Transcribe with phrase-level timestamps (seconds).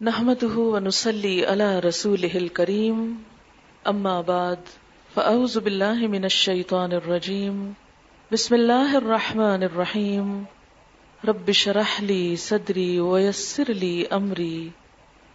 [0.00, 3.14] نحمده ونصلي على رسوله الكريم.
[3.88, 4.56] أما بعد،
[5.14, 7.72] فأعوذ بالله من الشيطان الرجيم.
[8.32, 10.44] بسم الله الرحمن الرحيم.
[11.28, 14.68] رب شرح لي صدري ويسر لي أمري.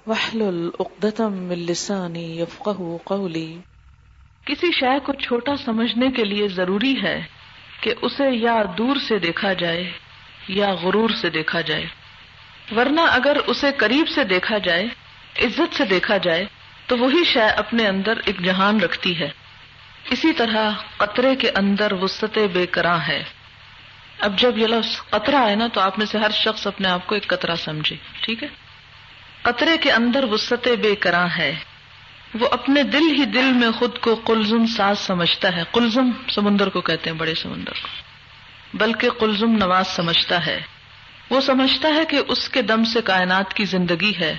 [0.08, 3.58] واحلل عقدة من لساني يفقه قولي.
[4.46, 7.22] کسی شے کو چھوٹا سمجھنے کے لیے ضروری ہے
[7.82, 9.92] کہ اسے یا دور سے دیکھا جائے
[10.48, 12.01] یا غرور سے دیکھا جائے۔
[12.76, 14.86] ورنہ اگر اسے قریب سے دیکھا جائے،
[15.40, 16.46] عزت سے دیکھا جائے،
[16.88, 19.30] تو وہی شے اپنے اندر ایک جہان رکھتی ہے۔
[20.10, 23.24] اسی طرح قطرے کے اندر وسط بے کراں ہے۔
[24.20, 27.08] اب جب یہ لفظ قطرہ آئے نا، تو آپ میں سے ہر شخص اپنے آپ
[27.08, 28.48] کو ایک قطرہ سمجھے، ٹھیک ہے؟
[29.42, 31.56] قطرے کے اندر وسط بے کراں ہے۔
[32.40, 36.82] وہ اپنے دل ہی دل میں خود کو قلزم ساز سمجھتا ہے۔ قلزم سمندر کو
[36.82, 37.88] کہتے ہیں، بڑے سمندر کو۔
[38.74, 40.62] بلکہ قلزم نواز سمجھتا ہے۔
[41.32, 44.38] وہ سمجھتا ہے کہ اس کے دم سے کائنات کی زندگی ہے۔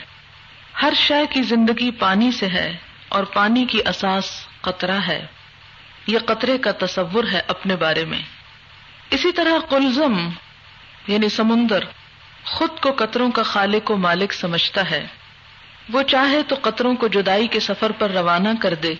[0.82, 2.76] ہر شے کی زندگی پانی سے ہے
[3.08, 5.26] اور پانی کی اساس قطرہ ہے۔
[6.06, 8.22] یہ قطرے کا تصور ہے اپنے بارے میں۔
[9.10, 10.28] اسی طرح قلزم
[11.06, 11.84] یعنی سمندر،
[12.44, 15.06] خود کو قطروں کا خالق و مالک سمجھتا ہے۔
[15.92, 18.94] وہ چاہے تو قطروں کو جدائی کے سفر پر روانہ کر دے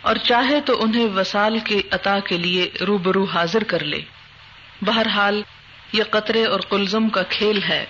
[0.00, 4.00] اور چاہے تو انہیں وسال کے عطا کے لیے روبرو حاضر کر لے۔
[4.82, 5.42] بہرحال
[5.92, 7.86] یہ قطرے اور کلزم کا کھیل ہے۔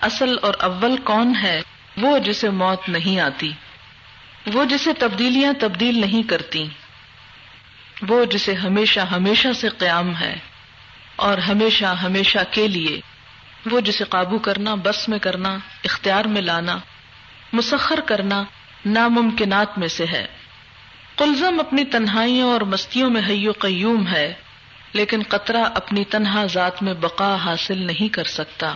[0.00, 1.62] اصل اور اول کون ہے؟
[1.96, 3.52] وہ جسے موت نہیں آتی۔
[4.52, 6.68] وہ جسے تبدیلیاں تبدیل نہیں کرتی۔
[8.08, 10.36] وہ جسے ہمیشہ ہمیشہ سے قیام ہے۔
[11.16, 13.00] اور ہمیشہ ہمیشہ کے لیے
[13.70, 16.78] وہ جسے قابو کرنا، بس میں کرنا، اختیار میں لانا،
[17.52, 18.44] مسخر کرنا
[18.86, 20.26] ناممکنات میں سے ہے۔
[21.16, 24.34] کلزم اپنی تنہائیوں اور مستیوں میں حیو قیوم ہے۔
[24.96, 28.74] لیکن قطرہ اپنی تنہا ذات میں بقا حاصل نہیں کر سکتا۔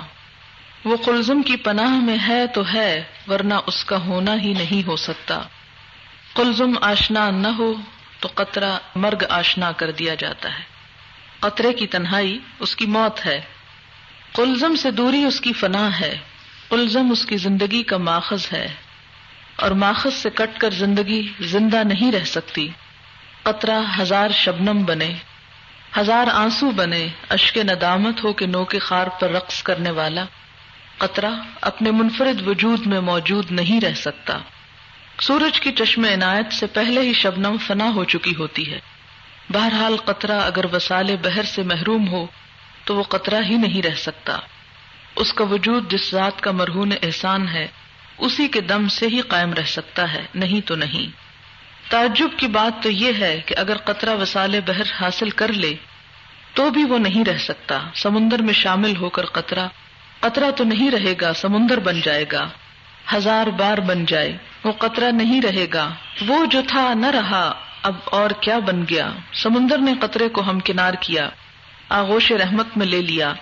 [0.85, 4.97] وہ قلزم کی پناہ میں ہے تو ہے، ورنہ اس کا ہونا ہی نہیں ہو
[4.97, 5.41] سکتا۔
[6.33, 7.73] قلزم آشنا نہ ہو
[8.21, 10.63] تو قطرہ مرگ آشنا کر دیا جاتا ہے۔
[11.41, 13.41] قطرے کی تنہائی اس کی موت ہے۔
[14.33, 16.19] قلزم سے دوری اس کی فنا ہے۔
[16.69, 18.67] قلزم اس کی زندگی کا ماخذ ہے۔
[19.57, 22.69] اور ماخذ سے کٹ کر زندگی زندہ نہیں رہ سکتی۔
[23.43, 25.15] قطرہ ہزار شبنم بنے۔
[25.99, 30.25] ہزار آنسو بنے، اشک ندامت ہو کے نو کے خار پر رقص کرنے والا۔
[30.99, 31.31] قطرہ
[31.61, 34.39] اپنے منفرد وجود میں موجود نہیں رہ سکتا۔
[35.21, 38.79] سورج کی چشم عنایت سے پہلے ہی شبنم فنا ہو چکی ہوتی ہے۔
[39.53, 42.27] بہرحال قطرہ اگر وسال بہر سے محروم ہو،
[42.85, 44.37] تو وہ قطرہ ہی نہیں رہ سکتا۔
[45.17, 47.67] اس کا وجود جس ذات کا مرہون احسان ہے،
[48.19, 51.30] اسی کے دم سے ہی قائم رہ سکتا ہے، نہیں تو نہیں۔
[51.91, 55.75] تعجب کی بات تو یہ ہے کہ اگر قطرہ وسال بحر حاصل کر لے،
[56.55, 59.69] تو بھی وہ نہیں رہ سکتا۔ سمندر میں شامل ہو کر قطرہ
[60.21, 62.49] قطرہ تو نہیں رہے گا، سمندر بن جائے گا۔
[63.15, 65.91] ہزار بار بن جائے، وہ قطرہ نہیں رہے گا۔
[66.27, 67.53] وہ جو تھا نہ رہا،
[67.83, 71.31] اب اور کیا بن گیا۔ سمندر نے قطرے کو ہم کنار کیا،
[71.89, 73.33] آغوش رحمت میں لے لیا۔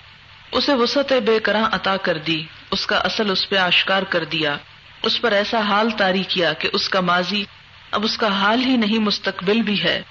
[0.51, 4.57] اسے وسط بے کراں عطا کر دی، اس کا اصل اس پہ آشکار کر دیا۔
[5.03, 7.43] اس پر ایسا حال تاری کیا کہ اس کا ماضی
[7.91, 10.01] اب اس کا حال ہی نہیں، مستقبل بھی ہے۔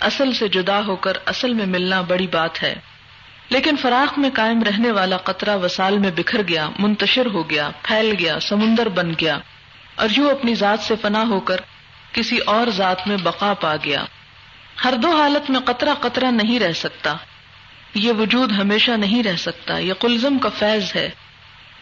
[0.00, 2.74] اصل سے جدا ہو کر اصل میں ملنا بڑی بات ہے۔
[3.48, 8.14] لیکن فراق میں قائم رہنے والا قطرہ وسال میں بکھر گیا، منتشر ہو گیا، پھیل
[8.18, 9.38] گیا، سمندر بن گیا۔
[9.94, 11.56] اور یوں اپنی ذات سے فنا ہو کر
[12.12, 14.04] کسی اور ذات میں بقا پا گیا۔
[14.84, 17.14] ہر دو حالت میں قطرہ قطرہ نہیں رہ سکتا۔
[17.94, 21.10] یہ وجود ہمیشہ نہیں رہ سکتا۔ یہ کلزم کا فیض ہے۔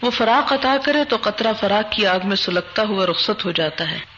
[0.03, 3.91] وہ فراق عطا کرے تو قطرہ فراق کی آگ میں سلگتا ہوا رخصت ہو جاتا
[3.91, 4.14] ہے۔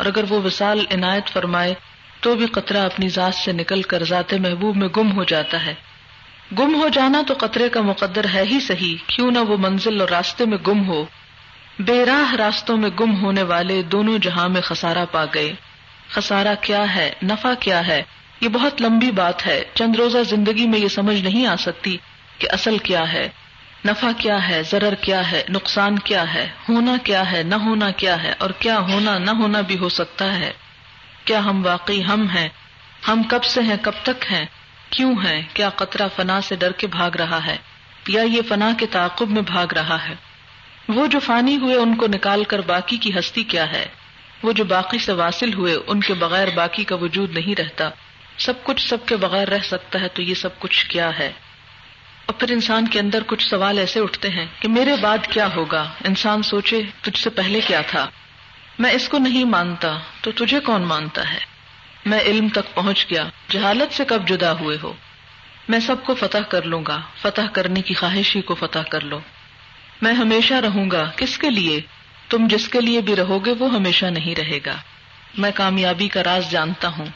[0.00, 1.74] اور اگر وہ وسال عنایت فرمائے
[2.20, 5.74] تو بھی قطرہ اپنی ذات سے نکل کر ذات محبوب میں گم ہو جاتا ہے۔
[6.58, 10.08] گم ہو جانا تو قطرے کا مقدر ہے ہی صحیح، کیوں نہ وہ منزل اور
[10.08, 11.04] راستے میں گم ہو۔
[11.78, 15.52] بے راہ راستوں میں گم ہونے والے دونوں جہاں میں خسارا پا گئے۔
[16.08, 18.02] خسارا کیا ہے؟ نفع کیا ہے؟
[18.40, 21.96] یہ بہت لمبی بات ہے۔ چند روزہ زندگی میں یہ سمجھ نہیں آ سکتی
[22.38, 23.28] کہ اصل کیا ہے۔
[23.86, 28.22] نفع کیا ہے، ضرر کیا ہے، نقصان کیا ہے، ہونا کیا ہے، نہ ہونا کیا
[28.22, 30.52] ہے، اور کیا ہونا، نہ ہونا بھی ہو سکتا ہے۔
[31.24, 32.48] کیا ہم واقعی ہم ہیں؟
[33.08, 34.46] ہم کب سے ہیں، کب تک ہیں؟
[34.90, 37.56] کیوں ہیں؟ کیا قطرہ فنا سے ڈر کے بھاگ رہا ہے؟
[38.08, 40.14] یا یہ فنا کے تعاقب میں بھاگ رہا ہے؟
[40.88, 43.86] وہ جو فانی ہوئے، ان کو نکال کر باقی کی ہستی کیا ہے؟
[44.42, 47.90] وہ جو باقی سے واصل ہوئے، ان کے بغیر باقی کا وجود نہیں رہتا۔
[48.38, 51.32] سب کچھ سب کے بغیر رہ سکتا ہے، تو یہ سب کچھ کیا ہے؟
[52.30, 55.88] اور پھر انسان کے اندر کچھ سوال ایسے اٹھتے ہیں کہ میرے بعد کیا ہوگا؟
[56.04, 58.10] انسان سوچے تجھ سے پہلے کیا تھا؟
[58.78, 61.38] میں اس کو نہیں مانتا، تو تجھے کون مانتا ہے؟
[62.06, 64.92] میں علم تک پہنچ گیا، جہالت سے کب جدا ہوئے ہو؟
[65.68, 69.00] میں سب کو فتح کر لوں گا، فتح کرنے کی خواہش ہی کو فتح کر
[69.00, 69.20] لو۔
[70.02, 71.80] میں ہمیشہ رہوں گا، کس کے لیے؟
[72.28, 74.76] تم جس کے لیے بھی رہو گے، وہ ہمیشہ نہیں رہے گا۔
[75.38, 77.06] میں کامیابی کا راز جانتا ہوں۔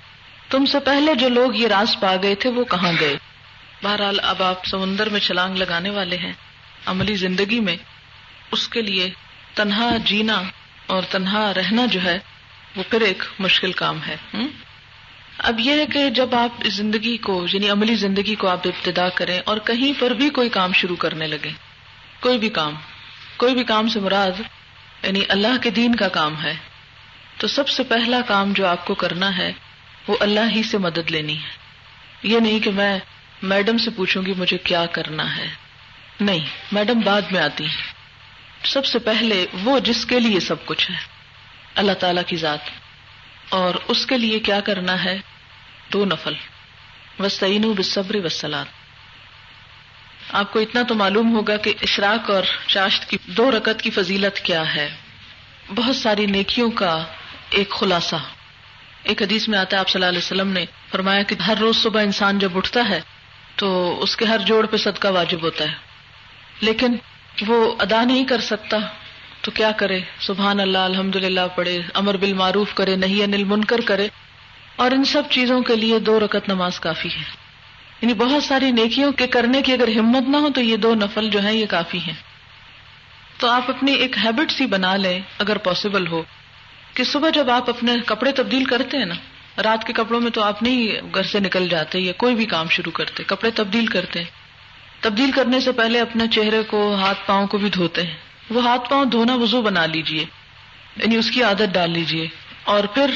[0.51, 3.17] تم سے پہلے جو لوگ یہ راز پا گئے تھے، وہ کہاں گئے؟
[3.85, 6.33] بہرحال اب آپ سمندر میں چھلانگ لگانے والے ہیں۔
[6.87, 7.77] عملی زندگی میں
[8.51, 9.11] اس کے لیے
[9.55, 10.43] تنہا جینا
[10.87, 12.19] اور تنہا رہنا جو ہے،
[12.77, 14.17] وہ پھر ایک مشکل کام ہے۔
[15.39, 19.09] اب یہ ہے کہ جب آپ اس زندگی کو یعنی عملی زندگی کو آپ ابتدا
[19.09, 21.51] کریں اور کہیں پر بھی کوئی کام شروع کرنے لگے
[22.21, 22.75] کوئی بھی کام،
[23.37, 24.41] کوئی بھی کام سے مراد
[25.03, 26.55] یعنی اللہ کے دین کا کام ہے۔
[27.39, 29.53] تو سب سے پہلا کام جو آپ کو کرنا ہے،
[30.09, 31.53] وہ اللہ ہی سے مدد لینی ہے۔
[32.23, 32.99] یہ نہیں کہ میں
[33.45, 35.47] میڈم سے پوچھوں گی مجھے کیا کرنا ہے۔
[36.21, 37.67] نہیں، میڈم بعد میں آتی۔
[38.65, 40.97] سب سے پہلے وہ جس کے لیے سب کچھ ہے،
[41.75, 42.59] اللہ تعالی کی ذات۔
[43.49, 45.19] اور اس کے لیے کیا کرنا ہے؟
[45.93, 46.33] دو نفل۔
[47.19, 48.67] وسطین بصبر وسلات
[50.33, 54.39] آپ کو اتنا تو معلوم ہوگا کہ اشراق اور چاشت کی دو رکت کی فضیلت
[54.39, 54.97] کیا ہے۔
[55.75, 57.05] بہت ساری نیکیوں کا
[57.51, 58.17] ایک خلاصہ۔
[59.03, 61.77] ایک حدیث میں آتا ہے، آپ صلی اللہ علیہ وسلم نے فرمایا کہ ہر روز
[61.77, 63.01] صبح انسان جب اٹھتا ہے
[63.57, 65.75] تو اس کے ہر جوڑ پہ صدقہ واجب ہوتا ہے۔
[66.61, 66.97] لیکن
[67.47, 68.77] وہ ادا نہیں کر سکتا،
[69.41, 74.09] تو کیا کرے؟ سبحان اللہ الحمد للہ پڑھے، امر بالمعروف کرے نہیں انل منکر کرے۔
[74.77, 77.23] اور ان سب چیزوں کے لیے دو رکت نماز کافی ہے۔
[78.03, 81.31] یعنی بہت ساری نیکیوں کے کرنے کی اگر ہمت نہ ہو، تو یہ دو نفل
[81.31, 82.15] جو ہے یہ کافی ہیں۔
[83.39, 86.23] تو آپ اپنی ایک ہیبٹ سی بنا لیں، اگر پاسبل ہو،
[86.95, 89.15] کہ صبح جب آپ اپنے کپڑے تبدیل کرتے ہیں نا
[89.63, 92.69] رات کے کپڑوں میں تو آپ نہیں گھر سے نکل جاتے یا کوئی بھی کام
[92.69, 94.31] شروع کرتے، کپڑے تبدیل کرتے۔ ہیں
[95.01, 98.15] تبدیل کرنے سے پہلے اپنے چہرے کو، ہاتھ پاؤں کو بھی دھوتے ہیں۔
[98.51, 100.25] وہ ہاتھ پاؤں دھونا وضو بنا لیجیے
[100.97, 102.29] یعنی اس کی عادت ڈال لیجیے۔
[102.65, 103.11] اور پھر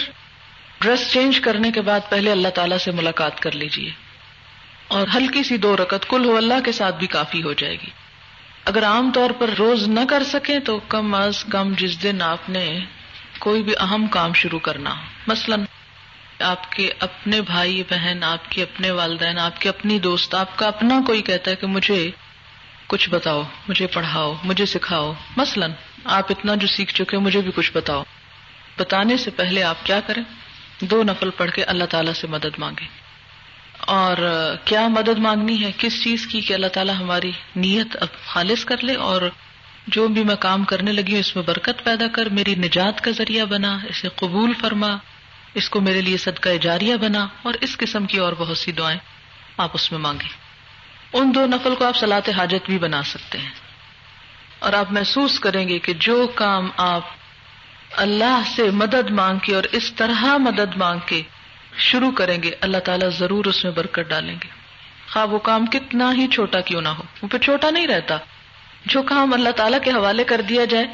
[0.81, 3.91] ڈریس چینج کرنے کے بعد پہلے اللہ تعالیٰ سے ملاقات کر لیجیے۔
[4.89, 7.91] اور ہلکی سی دو رکت کل ہو، اللہ کے ساتھ بھی کافی ہو جائے گی۔
[8.65, 12.51] اگر عام طور پر روز نہ کر سکیں تو کم از کم جس دن آپ
[12.51, 12.81] نے
[13.39, 14.95] کوئی بھی اہم کام شروع کرنا
[15.27, 15.65] مثلاً
[16.41, 20.67] آپ کے اپنے بھائی بہن، آپ کے اپنے والدین، آپ کے اپنی دوست، آپ کا
[20.67, 22.11] اپنا کوئی کہتا ہے کہ مجھے
[22.87, 25.71] کچھ بتاؤ، مجھے پڑھاؤ، مجھے سکھاؤ۔ مثلاً
[26.05, 28.05] آپ اتنا جو سیکھ چکے مجھے بھی کچھ بتاؤ۔
[28.79, 30.23] بتانے سے پہلے آپ کیا کریں؟
[30.81, 32.87] دو نفل پڑھ کے اللہ تعالیٰ سے مدد مانگے
[33.81, 34.17] اور
[34.65, 38.85] کیا مدد مانگنی ہے؟ کس چیز کی کہ اللہ تعالیٰ ہماری نیت اب خالص کر
[38.85, 39.31] لے اور
[39.87, 43.11] جو بھی میں کام کرنے لگی ہوں، اس میں برکت پیدا کر، میری نجات کا
[43.11, 44.97] ذریعہ بنا، اسے قبول فرما۔
[45.59, 48.99] اس کو میرے لیے صدقہ جاریہ بنا اور اس قسم کی اور بہت سی دعائیں
[49.57, 50.49] آپ اس میں مانگیں۔
[51.13, 53.51] ان دو نفل کو آپ سلاط حاجت بھی بنا سکتے ہیں۔
[54.59, 57.09] اور آپ محسوس کریں گے کہ جو کام آپ
[57.97, 61.23] اللہ سے مدد مانگ کے اور اس طرح مدد مانگ کے
[61.79, 64.49] شروع کریں گے، اللہ تعالیٰ ضرور اس میں برکت ڈالیں گے۔
[65.13, 68.17] خواب وہ کام کتنا ہی چھوٹا کیوں نہ ہو، وہ پھر چھوٹا نہیں رہتا۔
[68.87, 70.85] جو کام اللہ تعالیٰ کے حوالے کر دیا جائے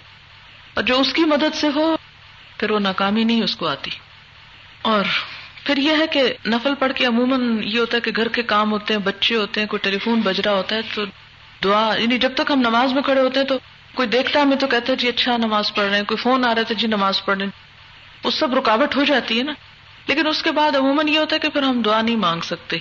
[0.75, 1.97] اور جو اس کی مدد سے ہو،
[2.59, 3.91] پھر وہ ناکامی نہیں اس کو آتی۔
[4.85, 5.05] اور
[5.65, 8.73] پھر یہ ہے کہ نفل پڑھ کے عموماً یہ ہوتا ہے کہ گھر کے کام
[8.73, 11.03] ہوتے ہیں، بچے ہوتے ہیں، کوئی ٹیلی فون بج رہا ہوتا ہے تو
[11.65, 13.59] دعا یعنی جب تک ہم نماز میں کھڑے ہوتے ہیں تو
[13.95, 16.55] کوئی دیکھتا ہمیں تو کہتا ہے جی اچھا نماز پڑھ رہے ہیں، کوئی فون آ
[16.55, 17.53] رہا تھا جی نماز پڑھ رہے ہیں۔
[18.25, 19.53] اس سب رکاوٹ ہو جاتی ہے نا۔
[20.07, 22.77] لیکن اس کے بعد عموماً یہ ہوتا ہے کہ پھر ہم دعا نہیں مانگ سکتے۔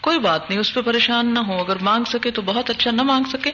[0.00, 3.02] کوئی بات نہیں، اس پہ پریشان نہ ہو اگر مانگ سکے تو بہت اچھا نہ
[3.02, 3.50] مانگ سکے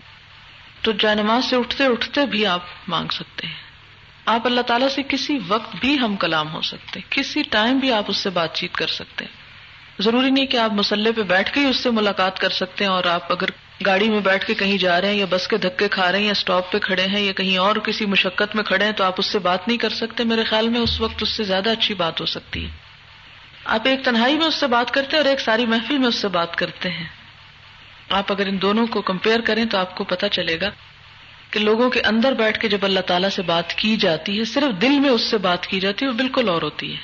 [0.82, 3.67] تو جائے نماز سے اٹھتے اٹھتے بھی آپ مانگ سکتے ہیں۔
[4.28, 8.04] آپ اللہ تعالیٰ سے کسی وقت بھی ہم کلام ہو سکتے کسی ٹائم بھی آپ
[8.08, 9.32] اس سے بات چیت کر سکتے ہیں۔
[10.02, 12.90] ضروری نہیں کہ آپ مسلح پہ بیٹھ کے ہی اس سے ملاقات کر سکتے ہیں
[12.90, 13.46] اور آپ اگر
[13.86, 16.26] گاڑی میں بیٹھ کے کہیں جا رہے ہیں یا بس کے دھکے کھا رہے ہیں
[16.26, 19.14] یا اسٹاپ پہ کھڑے ہیں یا کہیں اور کسی مشقت میں کھڑے ہیں تو آپ
[19.18, 21.94] اس سے بات نہیں کر سکتے۔ میرے خیال میں اس وقت اس سے زیادہ اچھی
[21.94, 22.70] بات ہو سکتی ہے۔
[23.64, 26.14] آپ ایک تنہائی میں اس سے بات کرتے ہیں اور ایک ساری محفل میں اس
[26.14, 27.06] سے بات کرتے ہیں۔
[28.10, 30.70] آپ اگر ان دونوں کو کمپیئر کریں تو آپ کو پتا چلے گا
[31.50, 34.82] کہ لوگوں کے اندر بیٹھ کے جب اللہ تعالیٰ سے بات کی جاتی ہے، صرف
[34.82, 37.00] دل میں اس سے بات کی جاتی ہے وہ بالکل اور ہوتی ہے۔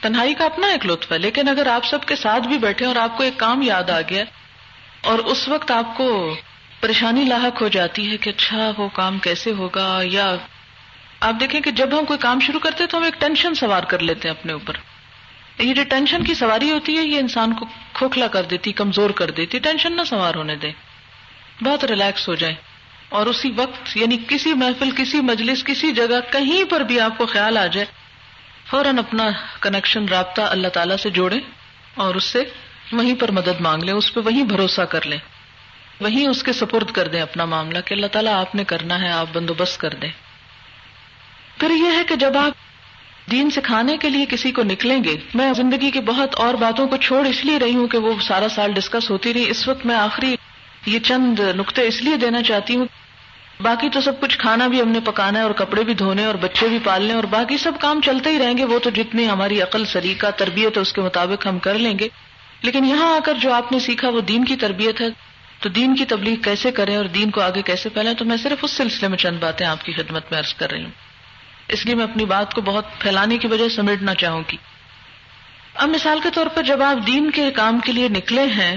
[0.00, 2.96] تنہائی کا اپنا ایک لطف ہے، لیکن اگر آپ سب کے ساتھ بھی بیٹھے اور
[2.96, 4.24] آپ کو ایک کام یاد آ گیا
[5.00, 6.36] اور اس وقت آپ کو
[6.80, 10.36] پریشانی لاحق ہو جاتی ہے کہ اچھا وہ کام کیسے ہوگا؟ یا
[11.20, 13.98] آپ دیکھیں کہ جب ہم کوئی کام شروع کرتے تو ہم ایک ٹینشن سوار کر
[13.98, 14.74] لیتے ہیں اپنے اوپر۔
[15.58, 19.30] یہ جو ٹینشن کی سواری ہوتی ہے، یہ انسان کو کھوکھلا کر دیتی، کمزور کر
[19.30, 20.70] دیتی، ٹینشن نہ سوار ہونے دے۔
[21.60, 22.54] بہت ریلیکس ہو جائے
[23.08, 27.26] اور اسی وقت یعنی کسی محفل، کسی مجلس، کسی جگہ کہیں پر بھی آپ کو
[27.26, 27.86] خیال آ جائے،
[28.70, 31.38] فوراً اپنا کنیکشن رابطہ اللہ تعالیٰ سے جوڑے
[31.94, 32.44] اور اس سے
[32.92, 35.18] وہیں پر مدد مانگ لیں، اس پہ وہیں بھروسہ کر لیں۔
[36.00, 39.08] وہیں اس کے سپرد کر دیں اپنا معاملہ کہ اللہ تعالیٰ آپ نے کرنا ہے،
[39.08, 40.10] آپ بندوبست کر دیں۔
[41.58, 42.52] پھر یہ ہے کہ جب آپ
[43.30, 46.96] دین سکھانے کے لیے کسی کو نکلیں گے، میں زندگی کی بہت اور باتوں کو
[46.96, 49.96] چھوڑ اس لیے رہی ہوں کہ وہ سارا سال ڈسکس ہوتی رہی، اس وقت میں
[49.96, 50.36] آخری
[50.86, 52.86] یہ چند نقطے اس لیے دینا چاہتی ہوں،
[53.60, 56.34] باقی تو سب کچھ کھانا بھی ہم نے پکانا ہے اور کپڑے بھی دھونے اور
[56.34, 59.62] بچے بھی پالنے اور باقی سب کام چلتے ہی رہیں گے، وہ تو جتنی ہماری
[59.62, 62.08] عقل، سلیقہ، تربیت ہے، اس کے مطابق ہم کر لیں گے۔
[62.62, 65.06] لیکن یہاں آ کر جو آپ نے سیکھا وہ دین کی تربیت ہے۔
[65.60, 68.58] تو دین کی تبلیغ کیسے کریں اور دین کو آگے کیسے پھیلیں تو میں صرف
[68.62, 70.90] اس سلسلے میں چند باتیں آپ کی خدمت میں عرض کر رہی ہوں۔
[71.68, 74.56] اس لیے میں اپنی بات کو بہت پھیلانے کی وجہ سمیٹنا چاہوں گی۔
[75.74, 78.76] اب مثال کے طور پر جب آپ دین کے کام کے لیے نکلے ہیں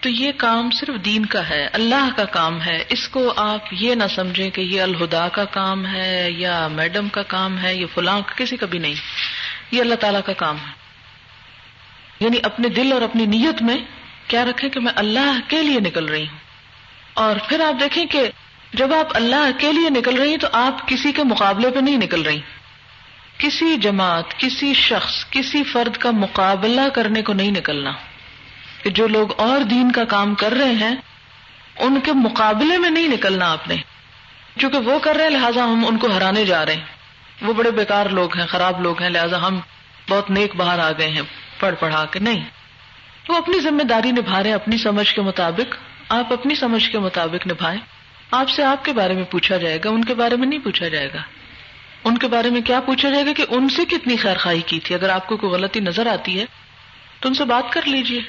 [0.00, 3.94] تو یہ کام صرف دین کا ہے، اللہ کا کام ہے۔ اس کو آپ یہ
[3.94, 8.20] نہ سمجھیں کہ یہ الہدا کا کام ہے یا میڈم کا کام ہے یہ فلاں
[8.36, 8.94] کسی کا بھی نہیں۔
[9.70, 10.72] یہ اللہ تعالیٰ کا کام ہے۔
[12.20, 13.76] یعنی اپنے دل اور اپنی نیت میں
[14.28, 16.38] کیا رکھیں کہ میں اللہ کے لیے نکل رہی ہوں۔
[17.14, 18.30] اور پھر آپ دیکھیں کہ
[18.74, 21.96] جب آپ اللہ کے لیے نکل رہی ہیں تو آپ کسی کے مقابلے پہ نہیں
[21.96, 22.40] نکل رہی۔
[23.38, 27.92] کسی جماعت، کسی شخص، کسی فرد کا مقابلہ کرنے کو نہیں نکلنا۔
[28.82, 30.96] کہ جو لوگ اور دین کا کام کر رہے ہیں،
[31.78, 33.76] ان کے مقابلے میں نہیں نکلنا آپ نے۔
[34.58, 36.84] چونکہ وہ کر رہے ہیں، لہٰذا ہم ان کو ہرانے جا رہے ہیں۔
[37.42, 39.60] وہ بڑے بیکار لوگ ہیں، خراب لوگ ہیں، لہٰذا ہم
[40.08, 41.22] بہت نیک باہر آ گئے ہیں،
[41.58, 42.44] پڑھ پڑھا کے۔ نہیں۔
[43.28, 45.76] وہ اپنی ذمہ داری نبھا رہے اپنی سمجھ کے مطابق۔
[46.08, 47.80] آپ اپنی سمجھ کے مطابق نبھائیں۔
[48.30, 50.88] آپ سے آپ کے بارے میں پوچھا جائے گا، ان کے بارے میں نہیں پوچھا
[50.88, 51.22] جائے گا۔
[52.04, 54.80] ان کے بارے میں کیا پوچھا جائے گا کہ ان سے کتنی خیر خائی کی
[54.80, 56.44] تھی؟ اگر آپ کو کوئی غلطی نظر آتی ہے،
[57.20, 58.20] تو ان سے بات کر لیجیے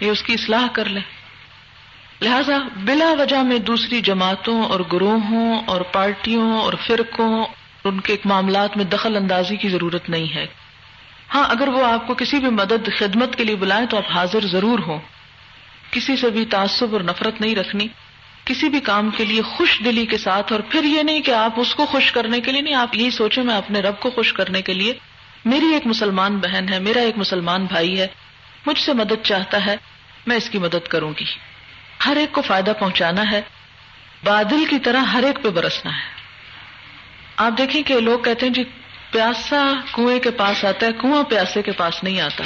[0.00, 1.02] یہ اس کی اصلاح کر لیں
[2.20, 7.44] لہذا بلا وجہ میں دوسری جماعتوں اور گروہوں اور پارٹیوں اور فرقوں
[7.84, 10.46] ان کے معاملات میں دخل اندازی کی ضرورت نہیں ہے۔
[11.34, 14.46] ہاں اگر وہ آپ کو کسی بھی مدد، خدمت کے لیے بلائیں تو آپ حاضر
[14.46, 14.98] ضرور ہوں۔
[15.90, 17.88] کسی سے بھی تعصب اور نفرت نہیں رکھنی۔
[18.44, 21.52] کسی بھی کام کے لیے خوش دلی کے ساتھ اور پھر یہ نہیں کہ آپ
[21.56, 24.32] اس کو خوش کرنے کے لیے نہیں، آپ یہی سوچیں، میں اپنے رب کو خوش
[24.32, 24.92] کرنے کے لیے۔
[25.44, 28.06] میری ایک مسلمان بہن ہے، میرا ایک مسلمان بھائی ہے۔
[28.66, 29.76] مجھ سے مدد چاہتا ہے،
[30.26, 31.24] میں اس کی مدد کروں گی۔
[32.06, 33.42] ہر ایک کو فائدہ پہنچانا ہے،
[34.24, 36.14] بادل کی طرح ہر ایک پہ برسنا ہے۔
[37.36, 38.64] آپ دیکھیں کہ لوگ کہتے ہیں جی
[39.10, 42.44] پیاسا کنویں کے پاس آتا ہے، کنواں پیاسے کے پاس نہیں آتا۔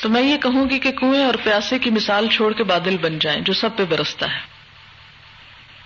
[0.00, 3.18] تو میں یہ کہوں گی کہ کنویں اور پیاسے کی مثال چھوڑ کے بادل بن
[3.18, 4.40] جائیں، جو سب پہ برستا ہے۔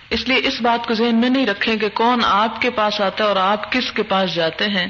[0.09, 3.23] اس لیے اس بات کو ذہن میں نہیں رکھیں کہ کون آپ کے پاس آتا
[3.23, 4.87] ہے اور آپ کس کے پاس جاتے ہیں۔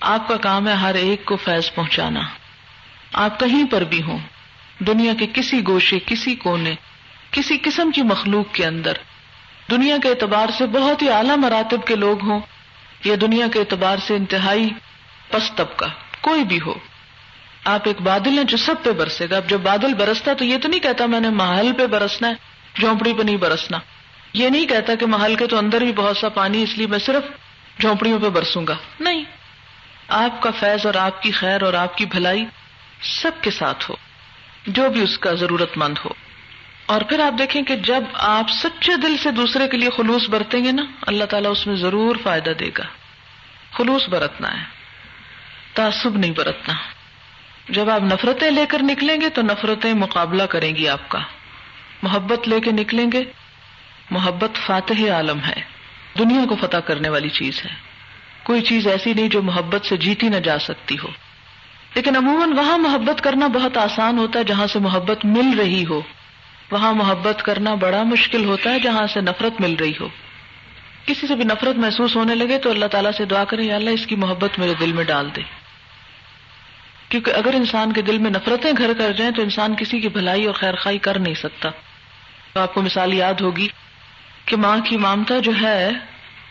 [0.00, 2.20] آپ کا کام ہے ہر ایک کو فیض پہنچانا۔
[3.12, 4.18] آپ کہیں پر بھی ہوں،
[4.78, 6.74] دنیا کے کسی گوشے، کسی کونے،
[7.30, 8.92] کسی قسم کی مخلوق کے اندر۔
[9.70, 12.40] دنیا کے اعتبار سے بہت ہی اعلیٰ مراتب کے لوگ ہوں،
[13.04, 14.70] یا دنیا کے اعتبار سے انتہائی
[15.30, 15.84] پس طبقہ،
[16.20, 16.74] کوئی بھی ہو۔
[17.64, 20.58] آپ ایک بادل ہیں جو سب پہ برسے گا۔ اب جب بادل برستا تو یہ
[20.58, 22.34] تو نہیں کہتا میں نے محل پہ برسنا ہے،
[22.74, 23.78] جھونپڑی پہ نہیں برسنا۔
[24.32, 26.98] یہ نہیں کہتا کہ محل کے تو اندر بھی بہت سا پانی، اس لیے میں
[26.98, 27.22] صرف
[27.80, 29.24] جھونپڑیوں پہ برسوں گا۔ نہیں۔
[30.08, 32.44] آپ کا فیض اور آپ کی خیر اور آپ کی بھلائی
[33.02, 33.94] سب کے ساتھ ہو،
[34.66, 36.10] جو بھی اس کا ضرورت مند ہو۔
[36.86, 40.64] اور پھر آپ دیکھیں کہ جب آپ سچے دل سے دوسرے کے لیے خلوص برتیں
[40.64, 42.84] گے نا، اللہ تعالیٰ اس میں ضرور فائدہ دے گا۔
[43.72, 44.64] خلوص برتنا ہے،
[45.74, 46.74] تعصب نہیں برتنا۔
[47.68, 51.18] جب آپ نفرتیں لے کر نکلیں گے تو نفرتیں مقابلہ کریں گی آپ کا۔
[52.02, 53.24] محبت لے کے نکلیں گے،
[54.10, 55.62] محبت فاتح عالم ہے۔
[56.18, 57.70] دنیا کو فتح کرنے والی چیز ہے۔
[58.42, 61.08] کوئی چیز ایسی نہیں جو محبت سے جیتی نہ جا سکتی ہو۔
[61.94, 66.00] لیکن عموماً وہاں محبت کرنا بہت آسان ہوتا ہے جہاں سے محبت مل رہی ہو۔
[66.70, 70.08] وہاں محبت کرنا بڑا مشکل ہوتا ہے جہاں سے نفرت مل رہی ہو۔
[71.06, 73.90] کسی سے بھی نفرت محسوس ہونے لگے تو اللہ تعالیٰ سے دعا کریں، یا اللہ
[73.90, 75.40] اس کی محبت میرے دل میں ڈال دے۔
[77.08, 80.44] کیونکہ اگر انسان کے دل میں نفرتیں گھر کر جائیں تو انسان کسی کی بھلائی
[80.44, 81.68] اور خیر خائی کر نہیں سکتا۔
[82.52, 83.68] تو آپ کو مثال یاد ہوگی
[84.44, 85.90] کہ ماں کی مامتا جو ہے،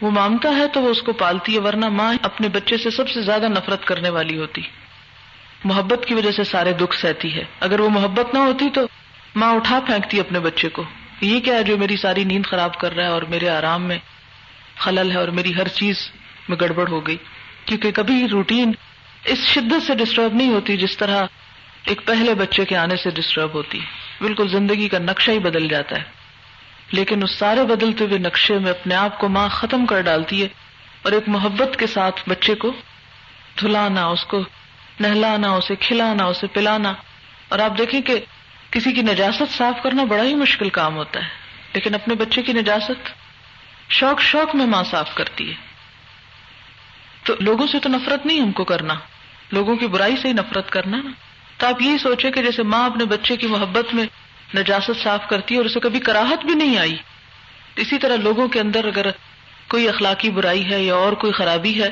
[0.01, 3.09] وہ مامتا ہے تو وہ اس کو پالتی ہے، ورنہ ماں اپنے بچے سے سب
[3.09, 4.61] سے زیادہ نفرت کرنے والی ہوتی۔
[5.63, 8.81] محبت کی وجہ سے سارے دکھ سہتی ہے۔ اگر وہ محبت نہ ہوتی تو
[9.35, 10.83] ماں اٹھا پھینکتی اپنے بچے کو۔
[11.21, 13.97] یہ کیا ہے جو میری ساری نیند خراب کر رہا ہے اور میرے آرام میں
[14.77, 16.11] خلل ہے اور میری ہر چیز
[16.49, 17.17] میں گڑبڑ ہو گئی۔
[17.65, 18.71] کیونکہ کبھی روٹین
[19.25, 21.25] اس شدت سے ڈسٹرب نہیں ہوتی جس طرح
[21.85, 23.79] ایک پہلے بچے کے آنے سے ڈسٹرب ہوتی۔
[24.21, 26.03] بالکل زندگی کا نقشہ ہی بدل جاتا ہے۔
[26.91, 30.47] لیکن اس سارے بدلتے ہوئے نقشے میں اپنے آپ کو ماں ختم کر ڈالتی ہے
[31.01, 32.71] اور ایک محبت کے ساتھ بچے کو
[33.61, 34.43] دھلانا، اس کو
[35.01, 36.93] نہلانا اسے، کھلانا اسے، پلانا۔
[37.49, 38.19] اور آپ دیکھیں کہ
[38.71, 41.29] کسی کی نجاست صاف کرنا بڑا ہی مشکل کام ہوتا ہے۔
[41.73, 43.09] لیکن اپنے بچے کی نجاست
[43.89, 45.55] شوق شوق میں ماں صاف کرتی ہے۔
[47.23, 48.93] تو لوگوں سے تو نفرت نہیں ہم کو کرنا۔
[49.51, 51.11] لوگوں کی برائی سے ہی نفرت کرنا نا۔
[51.57, 54.05] تو آپ یہی سوچے کہ جیسے ماں اپنے بچے کی محبت میں
[54.55, 56.97] نجاست صاف کرتی ہے اور اسے کبھی کراہت بھی نہیں آئی۔
[57.75, 59.05] اسی طرح لوگوں کے اندر اگر
[59.67, 61.89] کوئی اخلاقی برائی ہے یا اور کوئی خرابی ہے،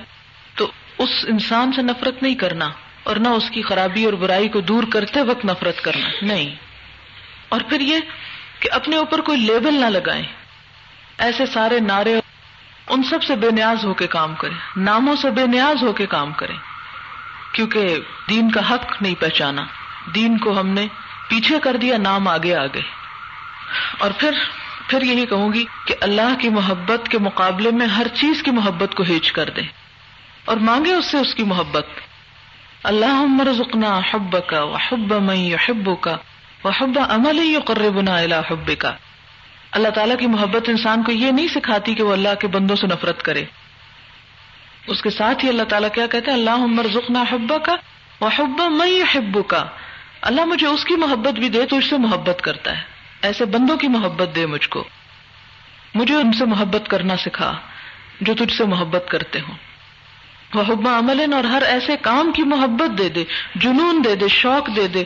[0.55, 2.69] تو اس انسان سے نفرت نہیں کرنا۔
[3.09, 6.55] اور نہ اس کی خرابی اور برائی کو دور کرتے وقت نفرت کرنا، نہیں۔
[7.49, 7.97] اور پھر یہ
[8.59, 10.23] کہ اپنے اوپر کوئی لیبل نہ لگائیں۔
[11.17, 12.19] ایسے سارے نعرے
[12.87, 16.05] ان سب سے بے نیاز ہو کے کام کریں، ناموں سے بے نیاز ہو کے
[16.05, 16.57] کام کریں۔
[17.53, 17.99] کیونکہ
[18.29, 19.61] دین کا حق نہیں پہچانا،
[20.15, 20.87] دین کو ہم نے
[21.29, 22.81] پیچھے کر دیا، نام آگے آگے
[23.99, 24.31] اور پھر
[24.87, 28.95] پھر یہی کہوں گی کہ اللہ کی محبت کے مقابلے میں ہر چیز کی محبت
[28.95, 29.67] کو ہیچ کر دیں۔
[30.45, 31.87] اور مانگے اس سے اس کی محبت۔
[32.83, 36.17] اللہ مرزقنا حب کا و حب مئی حب کا
[36.63, 38.91] وہ حب عمل قربنا اللہ حب کا
[39.71, 42.87] اللہ تعالیٰ کی محبت انسان کو یہ نہیں سکھاتی کہ وہ اللہ کے بندوں سے
[42.87, 43.43] نفرت کرے۔
[44.87, 47.75] اس کے ساتھ ہی اللہ تعالیٰ کیا کہتے ہیں اللہ مرزقنا حب کا
[48.21, 49.65] وہ حب مئی حب کا
[50.21, 52.81] اللہ مجھے اس کی محبت بھی دے تو اس سے محبت کرتا ہے۔
[53.21, 54.83] ایسے بندوں کی محبت دے مجھ کو۔
[55.95, 57.59] مجھے ان سے محبت کرنا سکھا
[58.21, 59.68] جو تجھ سے محبت کرتے ہوں۔
[60.53, 63.23] وہ حبا عمل اور ہر ایسے کام کی محبت دے دے،
[63.55, 65.03] جنون دے دے، شوق دے دے۔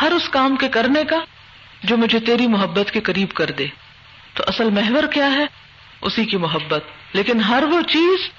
[0.00, 1.16] ہر اس کام کے کرنے کا
[1.84, 3.66] جو مجھے تیری محبت کے قریب کر دے۔
[4.34, 5.46] تو اصل محور کیا ہے؟
[6.02, 8.30] اسی کی محبت۔ لیکن ہر وہ چیز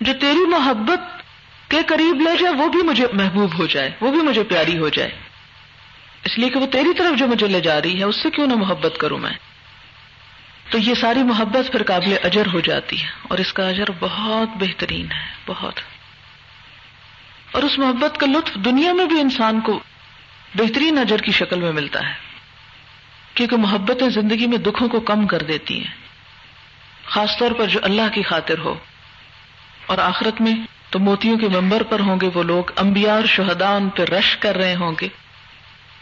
[0.00, 1.22] جو تیری محبت
[1.70, 4.88] کے قریب لے جائے، وہ بھی مجھے محبوب ہو جائے، وہ بھی مجھے پیاری ہو
[4.88, 5.10] جائے۔
[6.24, 8.46] اس لیے کہ وہ تیری طرف جو مجھے لے جا رہی ہے، اس سے کیوں
[8.46, 9.53] نہ محبت کروں میں؟
[10.70, 14.48] تو یہ ساری محبت پھر قابل اجر ہو جاتی ہے اور اس کا اجر بہت
[14.48, 15.80] بہترین ہے، بہت۔
[17.52, 19.82] اور اس محبت کا لطف دنیا میں بھی انسان کو
[20.54, 22.14] بہترین اجر کی شکل میں ملتا ہے،
[23.34, 25.94] کیونکہ محبتیں زندگی میں دکھوں کو کم کر دیتی ہیں۔
[27.06, 28.74] خاص طور پر جو اللہ کی خاطر ہو۔
[29.86, 30.54] اور آخرت میں
[30.90, 34.36] تو موتیوں کے ممبر پر ہوں گے وہ لوگ امبیا اور شہدا ان پہ رش
[34.36, 35.08] کر رہے ہوں گے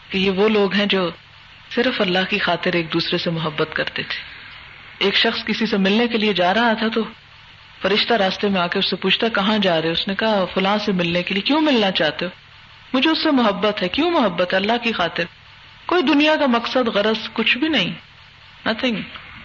[0.08, 1.10] کہ یہ وہ لوگ ہیں جو
[1.74, 4.31] صرف اللہ کی خاطر ایک دوسرے سے محبت کرتے تھے۔
[5.02, 7.00] ایک شخص کسی سے ملنے کے لیے جا رہا تھا تو
[7.82, 10.78] فرشتہ راستے میں آ کے اس سے پوچھتا، کہاں جا رہے اس نے کہا، فلاں
[10.78, 12.30] سے ملنے کے لیے۔ کیوں ملنا چاہتے ہو؟
[12.92, 15.24] مجھے اس سے محبت ہے۔ کیوں محبت ہے؟ اللہ کی خاطر۔
[15.86, 17.92] کوئی دنیا کا مقصد، غرض کچھ بھی نہیں۔
[18.66, 18.96] نتھنگ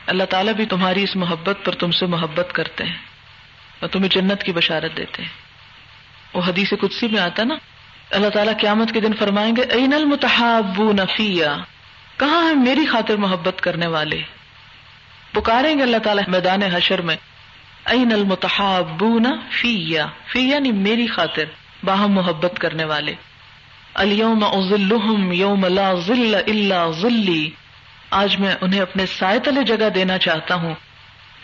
[0.08, 2.98] اللہ تعالیٰ بھی تمہاری اس محبت پر تم سے محبت کرتے ہیں
[3.80, 5.30] اور تمہیں جنت کی بشارت دیتے ہیں۔
[6.34, 7.56] وہ حدیث قدسی میں آتا نا،
[8.12, 11.46] اللہ تعالیٰ قیامت کے دن فرمائیں گے این المتحاب نفیہ
[12.18, 14.37] کہاں ہے میری خاطر محبت کرنے والے؟
[15.38, 17.16] پکاریں گے اللہ تعالیٰ میدان حشر میں.
[17.86, 19.04] این المتحاب
[19.52, 21.44] فیا فی یعنی میری خاطر،
[21.84, 23.14] باہم محبت کرنے والے.
[23.96, 27.50] اليوم اذلهم یوم لا ظل الا ظلی.
[28.10, 30.74] آج میں انہیں اپنے سائے تلے جگہ دینا چاہتا ہوں،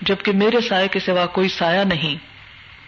[0.02, 2.16] جبکہ میرے سائے کے سوا کوئی سایہ نہیں.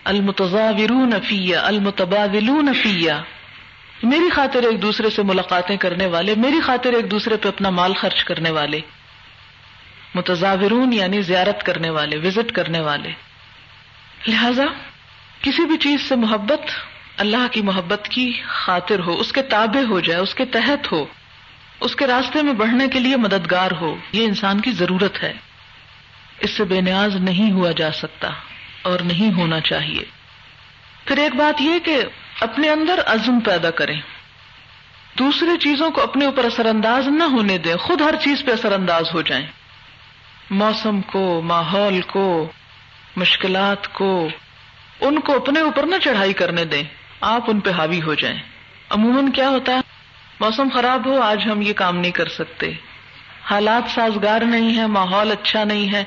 [0.03, 3.21] المتضاورون فیا المتبادلون فیا
[4.03, 7.93] میری خاطر ایک دوسرے سے ملاقاتیں کرنے والے، میری خاطر ایک دوسرے پہ اپنا مال
[7.93, 8.79] خرچ کرنے والے.
[10.15, 13.11] متضاورون یعنی زیارت کرنے والے وزٹ کرنے والے۔
[14.27, 14.63] لہذا
[15.41, 16.61] کسی بھی چیز سے محبت،
[17.17, 21.05] اللہ کی محبت کی خاطر ہو، اس کے تابع ہو جائے، اس کے تحت ہو،
[21.79, 25.33] اس کے راستے میں بڑھنے کے لیے مددگار ہو، یہ انسان کی ضرورت ہے۔
[26.39, 28.29] اس سے بے نیاز نہیں ہوا جا سکتا
[28.81, 30.03] اور نہیں ہونا چاہیے۔
[31.05, 32.01] پھر ایک بات یہ کہ
[32.41, 34.01] اپنے اندر عزم پیدا کریں۔
[35.19, 38.71] دوسرے چیزوں کو اپنے اوپر اثر انداز نہ ہونے دیں، خود ہر چیز پہ اثر
[38.71, 39.47] انداز ہو جائیں۔
[40.49, 42.51] موسم کو، ماحول کو،
[43.15, 44.27] مشکلات کو،
[45.01, 46.83] ان کو اپنے اوپر نہ چڑھائی کرنے دیں۔
[47.21, 48.37] آپ ان پہ حاوی ہو جائیں۔
[48.89, 49.79] عموماً کیا ہوتا ہے؟
[50.39, 52.73] موسم خراب ہو، آج ہم یہ کام نہیں کر سکتے۔
[53.51, 56.03] حالات سازگار نہیں ہے ماحول اچھا نہیں ہے۔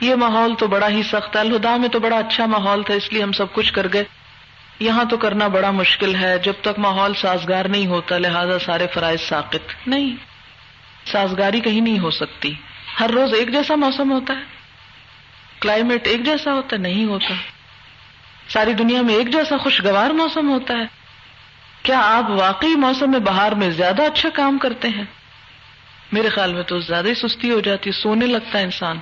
[0.00, 3.12] یہ ماحول تو بڑا ہی سخت ہے۔ الہدا میں تو بڑا اچھا ماحول تھا، اس
[3.12, 4.04] لیے ہم سب کچھ کر گئے۔
[4.80, 9.20] یہاں تو کرنا بڑا مشکل ہے۔ جب تک ماحول سازگار نہیں ہوتا، لہذا سارے فرائض
[9.20, 10.16] ساقت نہیں،
[11.06, 12.54] سازگاری کہیں نہیں ہو سکتی۔
[13.00, 14.42] ہر روز ایک جیسا موسم ہوتا ہے۔
[15.60, 17.34] کلائمیٹ ایک جیسا ہوتا ہے، نہیں ہوتا۔
[18.48, 20.84] ساری دنیا میں ایک جیسا خوشگوار موسم ہوتا ہے۔
[21.82, 25.04] کیا آپ واقعی موسم میں باہر میں زیادہ اچھا کام کرتے ہیں؟
[26.12, 28.96] میرے خیال میں تو زیادہ ہی سستی ہو جاتی سونے لگتا ہے انسان۔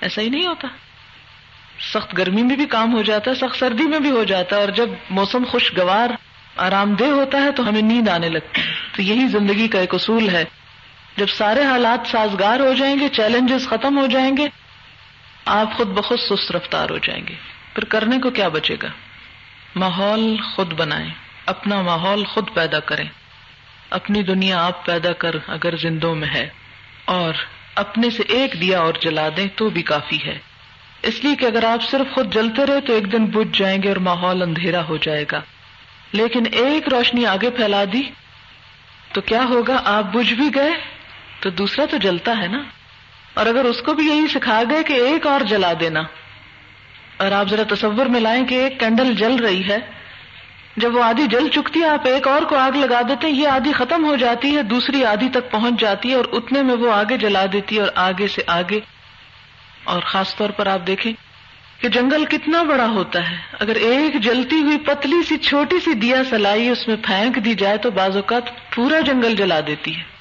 [0.00, 0.68] ایسا ہی نہیں ہوتا۔
[1.80, 4.60] سخت گرمی میں بھی کام ہو جاتا ہے، سخت سردی میں بھی ہو جاتا ہے۔
[4.60, 6.10] اور جب موسم خوشگوار،
[6.56, 9.94] آرام دہ ہوتا ہے تو ہمیں نیند آنے لگتی ہے۔ تو یہی زندگی کا ایک
[9.94, 10.44] اصول ہے۔
[11.18, 14.48] جب سارے حالات سازگار ہو جائیں گے چیلنجز ختم ہو جائیں گے،
[15.44, 17.34] آپ خود بخود سست رفتار ہو جائیں گے۔
[17.74, 18.88] پھر کرنے کو کیا بچے گا؟
[19.76, 21.10] ماحول خود بنائیں،
[21.46, 23.08] اپنا ماحول خود پیدا کریں۔
[23.90, 26.48] اپنی دنیا آپ پیدا کر اگر زندوں میں ہے،
[27.04, 27.34] اور
[27.74, 30.38] اپنے سے ایک دیا اور جلا دیں تو بھی کافی ہے۔
[31.02, 33.88] اس لیے کہ اگر آپ صرف خود جلتے رہے تو ایک دن بج جائیں گے
[33.88, 35.40] اور ماحول اندھیرا ہو جائے گا۔
[36.12, 38.02] لیکن ایک روشنی آگے پھیلا دی
[39.12, 40.70] تو کیا ہوگا؟ آپ بج بھی گئے
[41.40, 42.62] تو دوسرا تو جلتا ہے نا۔
[43.34, 46.00] اور اگر اس کو بھی یہی سکھا گئے کہ ایک اور جلا دینا۔
[47.16, 49.78] اور آپ ذرا تصور میں لائیں کہ ایک کینڈل جل رہی ہے۔
[50.76, 53.48] جب وہ آدھی جل چکتی ہے، آپ ایک اور کو آگ لگا دیتے ہیں، یہ
[53.48, 56.92] آدھی ختم ہو جاتی ہے، دوسری آدھی تک پہنچ جاتی ہے اور اتنے میں وہ
[56.92, 58.80] آگے جلا دیتی ہے اور آگے سے آگے۔
[59.84, 61.12] اور خاص طور پر آپ دیکھیں
[61.80, 66.22] کہ جنگل کتنا بڑا ہوتا ہے۔ اگر ایک جلتی ہوئی پتلی سی، چھوٹی سی دیا
[66.30, 70.17] سلائی اس میں پھینک دی جائے تو بعض اوقات پورا جنگل جلا دیتی ہے۔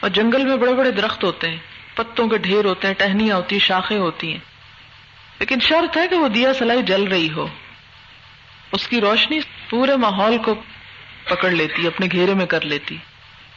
[0.00, 1.56] اور جنگل میں بڑے بڑے درخت ہوتے ہیں،
[1.94, 4.38] پتوں کے ڈھیر ہوتے ہیں، ٹہنیاں ہوتی ہیں، شاخیں ہوتی ہیں۔
[5.38, 7.46] لیکن شرط ہے کہ وہ دیا سلائی جل رہی ہو۔
[8.72, 9.38] اس کی روشنی
[9.70, 10.54] پورے ماحول کو
[11.24, 12.96] پکڑ لیتی، اپنے گھیرے میں کر لیتی۔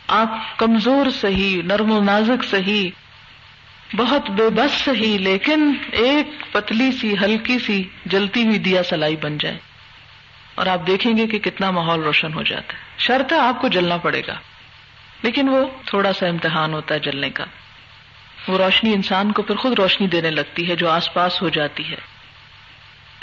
[0.07, 2.89] آپ کمزور صحیح، نرم و نازک صحیح،
[3.95, 9.37] بہت بے بس صحیح، لیکن ایک پتلی سی، ہلکی سی، جلتی ہوئی دیا سلائی بن
[9.37, 9.57] جائے۔
[10.55, 13.67] اور آپ دیکھیں گے کہ کتنا ماحول روشن ہو جاتا ہے۔ شرط ہے آپ کو
[13.67, 14.39] جلنا پڑے گا۔
[15.21, 17.43] لیکن وہ تھوڑا سا امتحان ہوتا ہے جلنے کا۔
[18.47, 21.91] وہ روشنی انسان کو پھر خود روشنی دینے لگتی ہے جو آس پاس ہو جاتی
[21.91, 21.95] ہے۔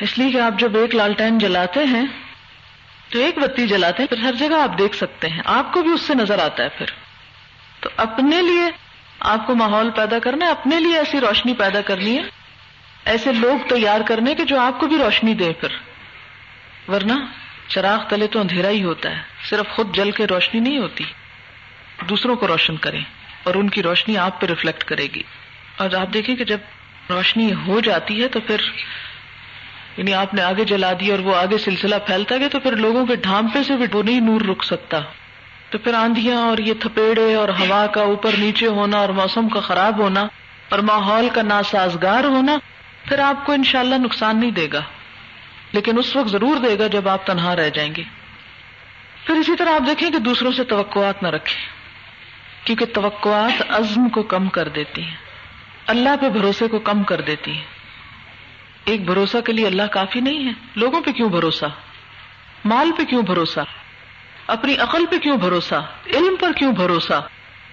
[0.01, 2.07] اس لیے کہ آپ جب ایک لالٹین جلاتے ہیں،
[3.09, 5.93] تو ایک بتی جلاتے ہیں، پھر ہر جگہ آپ دیکھ سکتے ہیں۔ آپ کو بھی
[5.93, 6.87] اس سے نظر آتا ہے پھر۔
[7.81, 8.63] تو اپنے لیے
[9.21, 12.23] آپ کو ماحول پیدا کرنا ہے، اپنے لیے ایسی روشنی پیدا کرنی ہے،
[13.05, 15.69] ایسے لوگ تیار کرنے کے جو آپ کو بھی روشنی دے پھر۔
[16.91, 17.13] ورنہ
[17.69, 21.05] چراغ تلے تو اندھیرا ہی ہوتا ہے، صرف خود جل کے روشنی نہیں ہوتی۔
[22.05, 23.01] دوسروں کو روشن کریں
[23.43, 25.23] اور ان کی روشنی آپ پہ ریفلیکٹ کرے گی۔
[25.77, 26.59] اور آپ دیکھیں کہ جب
[27.11, 28.57] روشنی ہو جاتی ہے تو پھر
[29.97, 33.07] یعنی آپ نے آگے جلا دی اور وہ آگے سلسلہ پھیلتا گیا تو پھر لوگوں
[33.07, 35.01] کے ڈھانپے سے بھی وہ نہیں نور رک سکتا۔
[35.71, 39.61] تو پھر آندیاں اور یہ تھپیڑے اور ہوا کا اوپر نیچے ہونا اور موسم کا
[39.61, 40.27] خراب ہونا
[40.69, 42.59] اور ماحول کا ناسازگار ہونا
[43.05, 44.81] پھر آپ کو انشاءاللہ نقصان نہیں دے گا۔
[45.73, 48.03] لیکن اس وقت ضرور دے گا جب آپ تنہا رہ جائیں گے۔
[49.25, 51.78] پھر اسی طرح آپ دیکھیں کہ دوسروں سے توقعات نہ رکھیں۔
[52.69, 55.17] کیونکہ توقعات عزم کو کم کر دیتی ہیں۔
[55.87, 57.65] اللہ پہ بھروسے کو کم کر دیتی ہیں۔
[58.85, 61.65] ایک بھروسہ کے لیے اللہ کافی نہیں ہے۔ لوگوں پہ کیوں بھروسہ؟
[62.65, 63.61] مال پہ کیوں بھروسہ؟
[64.47, 65.75] اپنی عقل پہ کیوں بھروسہ؟
[66.07, 67.27] علم پر کیوں بھروسہ؟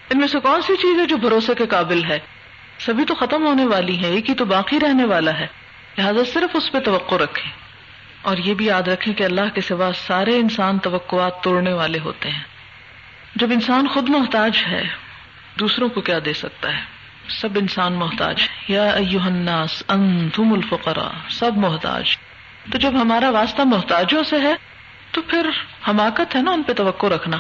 [0.10, 2.20] ان میں سے کون سی چیز ہے جو بھروسے کے قابل ہے؟
[2.80, 5.48] سبھی تو ختم ہونے والی ہے ایک ہی تو باقی رہنے والا ہے۔
[5.98, 7.52] لہٰذا صرف اس پہ توقع رکھیں۔
[8.22, 12.30] اور یہ بھی یاد رکھیں کہ اللہ کے سوا سارے انسان توقعات توڑنے والے ہوتے
[12.30, 12.55] ہیں۔
[13.36, 14.88] جب انسان خود محتاج ہے،
[15.60, 16.82] دوسروں کو کیا دے سکتا ہے؟
[17.30, 22.18] سب انسان محتاج یا الناس، انتم الفقراء، سب محتاج۔
[22.72, 24.54] تو جب ہمارا واسطہ محتاجوں سے ہے،
[25.12, 25.50] تو پھر
[25.88, 27.38] حماقت ہے نا ان پہ توقع رکھنا۔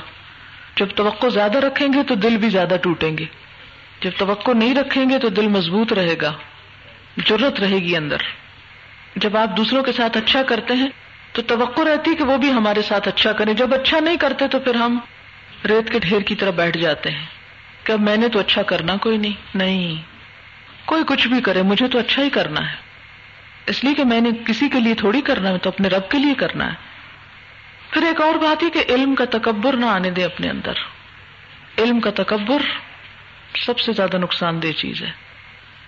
[0.76, 3.26] جب توقع زیادہ رکھیں گے تو دل بھی زیادہ ٹوٹیں گے۔
[4.02, 6.34] جب توقع نہیں رکھیں گے تو دل مضبوط رہے گا۔
[7.30, 8.18] ضرورت رہے گی اندر۔
[9.16, 10.90] جب آپ دوسروں کے ساتھ اچھا کرتے ہیں،
[11.32, 14.60] تو توقع رہتی کہ وہ بھی ہمارے ساتھ اچھا کریں۔ جب اچھا نہیں کرتے تو
[14.60, 15.00] پھر ہم
[15.68, 17.26] ریت کے ڈھیر کی طرح بیٹھ جاتے ہیں۔
[17.84, 20.02] کہ اب میں نے تو اچھا کرنا کوئی نہیں؟ نہیں۔
[20.86, 22.76] کوئی کچھ بھی کرے، مجھے تو اچھا ہی کرنا ہے۔
[23.66, 26.18] اس لیے کہ میں نے کسی کے لیے تھوڑی کرنا ہے، تو اپنے رب کے
[26.18, 26.76] لیے کرنا ہے۔
[27.92, 30.74] پھر ایک اور بات ہے کہ علم کا تکبر نہ آنے دے اپنے اندر۔
[31.78, 32.62] علم کا تکبر
[33.66, 35.12] سب سے زیادہ نقصان دہ چیز ہے۔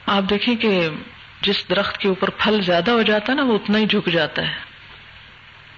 [0.06, 0.90] آپ دیکھیں کہ
[1.42, 4.42] جس درخت کے اوپر پھل زیادہ ہو جاتا ہے نا، وہ اتنا ہی جھک جاتا
[4.42, 4.67] ہے۔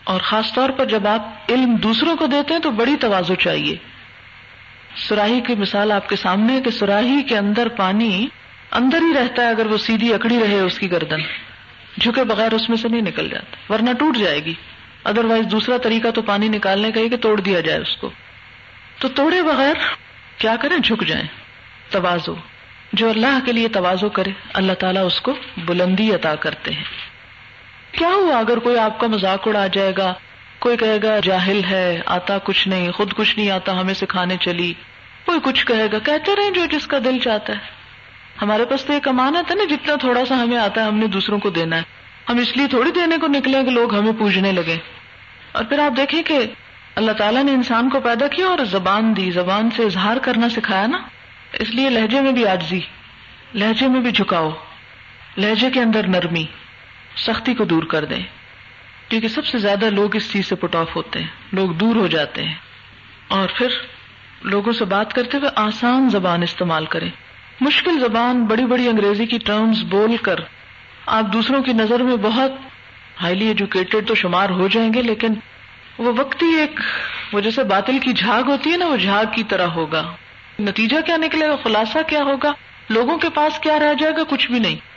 [0.04, 3.76] اور خاص طور پر جب آپ علم دوسروں کو دیتے ہیں تو بڑی توازو چاہیے۔
[4.96, 8.28] سراہی کی مثال آپ کے سامنے ہے کہ سراہی کے اندر پانی
[8.72, 11.20] اندر ہی رہتا ہے اگر وہ سیدھی اکڑی رہے اس کی گردن۔
[12.02, 14.54] جھکے بغیر اس میں سے نہیں نکل جاتا، ورنہ ٹوٹ جائے گی۔
[15.04, 18.10] ادر وائز دوسرا طریقہ تو پانی نکالنے کا ہی کہ توڑ دیا جائے اس کو۔
[19.00, 19.74] تو توڑے بغیر
[20.38, 21.28] کیا کریں؟ جھک جائیں۔
[21.90, 22.36] توازو۔
[22.94, 26.84] جو اللہ کے لیے توازو کرے، اللہ تعالیٰ اس کو بلندی عطا کرتے ہیں۔
[27.92, 30.14] کیا ہوا اگر کوئی آپ کا مذاق اڑا جائے گا؟
[30.60, 34.74] کوئی کہے گا، جاہل ہے، آتا کچھ نہیں، خود کچھ نہیں آتا، ہمیں سکھانے چلی۔
[35.26, 37.58] کوئی کچھ کہے گا، کہتے رہے جو جس کا دل چاہتا ہے۔
[38.42, 41.08] ہمارے پاس تو ایک امانت ہے نا، جتنا تھوڑا سا ہمیں آتا ہے، ہم نے
[41.08, 41.82] دوسروں کو دینا ہے۔
[42.30, 44.78] ہم اس لیے تھوڑی دینے کو نکلے کہ لوگ ہمیں پوجنے لگے۔
[45.52, 46.40] اور پھر آپ دیکھیں کہ
[46.96, 50.88] اللہ تعالیٰ نے انسان کو پیدا کیا اور زبان دی، زبان سے اظہار کرنا سکھایا
[50.88, 50.98] نا۔
[51.54, 52.80] اس لیے لہجے میں بھی آجزی
[53.54, 54.50] لہجے میں بھی جھکاؤ،
[55.38, 56.46] لہجے کے اندر نرمی۔
[57.18, 58.24] سختی کو دور کر دیں۔
[59.10, 62.08] کیونکہ سب سے زیادہ لوگ اس چیز سے پٹ آف ہوتے ہیں۔ لوگ دور ہو
[62.08, 62.56] جاتے ہیں۔
[63.28, 63.68] اور پھر
[64.44, 67.10] لوگوں سے بات کرتے ہوئے آسان زبان استعمال کریں۔
[67.62, 70.36] مشکل زبان بڑی بڑی انگریزی کی ٹرمز بول کر
[71.06, 72.52] آپ دوسروں کی نظر میں بہت
[73.22, 75.34] ہائیلی ایجوکیٹڈ تو شمار ہو جائیں گے، لیکن
[75.98, 76.80] وہ وقت ہی ایک
[77.34, 80.16] وہ جیسے باطل کی جھاگ ہوتی ہے نا، وہ جھاگ کی طرح ہوگا۔
[80.60, 82.52] نتیجہ کیا نکلے گا؟ خلاصہ کیا ہوگا؟
[82.90, 84.89] لوگوں کے پاس کیا رہ جائے گا؟ کچھ بھی نہیں۔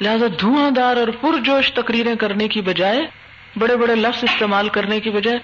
[0.00, 3.00] لہذا دھواں دار اور پرجوش تقریریں کرنے کی بجائے
[3.56, 5.38] بڑے بڑے لفظ استعمال کرنے کی بجائے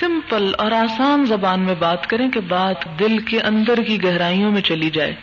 [0.00, 4.62] سمپل اور آسان زبان میں بات کریں کہ بات دل کے اندر کی گہرائیوں میں
[4.62, 5.14] چلی جائے،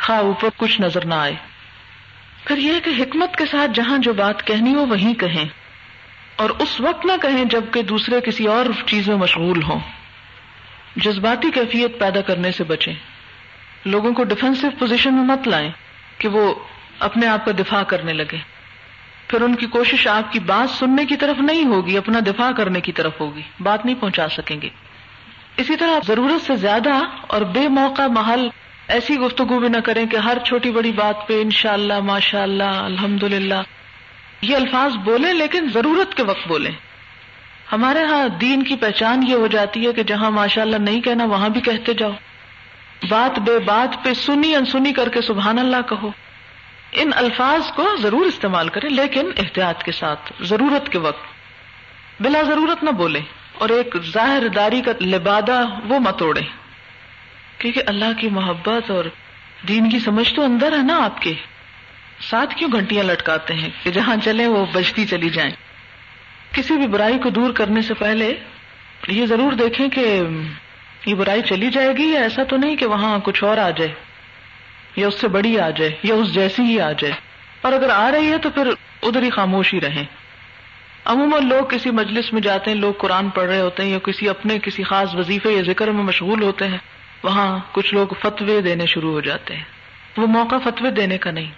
[0.00, 1.34] خواہ اوپر کچھ نظر نہ آئے۔
[2.44, 5.44] پھر یہ کہ حکمت کے ساتھ جہاں جو بات کہنی ہو وہیں کہیں،
[6.36, 9.80] اور اس وقت نہ کہیں جبکہ دوسرے کسی اور چیز میں مشغول ہوں۔
[10.96, 12.94] جذباتی کیفیت پیدا کرنے سے بچیں۔
[13.84, 15.70] لوگوں کو ڈیفینسو پوزیشن میں مت لائیں
[16.18, 16.54] کہ وہ
[16.98, 18.38] اپنے آپ کا دفاع کرنے لگے۔
[19.28, 22.80] پھر ان کی کوشش آپ کی بات سننے کی طرف نہیں ہوگی، اپنا دفاع کرنے
[22.80, 24.68] کی طرف ہوگی، بات نہیں پہنچا سکیں گے۔
[25.56, 28.48] اسی طرح ضرورت سے زیادہ اور بے موقع محل
[28.88, 32.42] ایسی گفتگو بھی نہ کریں کہ ہر چھوٹی بڑی بات پہ ان شاء اللہ ماشاء
[32.42, 33.62] اللہ الحمد للہ
[34.42, 36.70] یہ الفاظ بولیں لیکن ضرورت کے وقت بولیں۔
[37.72, 41.24] ہمارے ہاں دین کی پہچان یہ ہو جاتی ہے کہ جہاں ماشاء اللہ نہیں کہنا،
[41.24, 42.12] وہاں بھی کہتے جاؤ۔
[43.08, 46.10] بات بے بات پہ سنی انسنی کر کے سبحان اللہ کہو۔
[46.92, 51.24] ان الفاظ کو ضرور استعمال کریں، لیکن احتیاط کے ساتھ، ضرورت کے وقت۔
[52.22, 53.20] بلا ضرورت نہ بولیں
[53.54, 56.40] اور ایک ظاہر داری کا لبادہ وہ مت اوڑے
[57.58, 59.04] کیونکہ اللہ کی محبت اور
[59.68, 61.34] دین کی سمجھ تو اندر ہے نا آپ کے۔
[62.20, 65.52] ساتھ کیوں گھنٹیاں لٹکاتے ہیں کہ جہاں چلے وہ بجتی چلی جائیں۔
[66.52, 68.34] کسی بھی برائی کو دور کرنے سے پہلے
[69.08, 70.20] یہ ضرور دیکھیں کہ
[71.06, 74.07] یہ برائی چلی جائے گی یا ایسا تو نہیں کہ وہاں کچھ اور آ جائے۔
[74.96, 77.14] یا اس سے بڑی آ جائے، یا اس جیسی ہی آ جائے۔
[77.62, 78.68] اور اگر آ رہی ہے تو پھر
[79.02, 80.04] ادھر ہی خاموش ہی رہیں۔
[81.04, 84.28] عموماً لوگ کسی مجلس میں جاتے ہیں، لوگ قرآن پڑھ رہے ہوتے ہیں یا کسی
[84.28, 86.78] اپنے کسی خاص وظیفے یا ذکر میں مشغول ہوتے ہیں،
[87.22, 89.64] وہاں کچھ لوگ فتوے دینے شروع ہو جاتے ہیں۔
[90.16, 91.50] وہ موقع فتوے دینے کا نہیں۔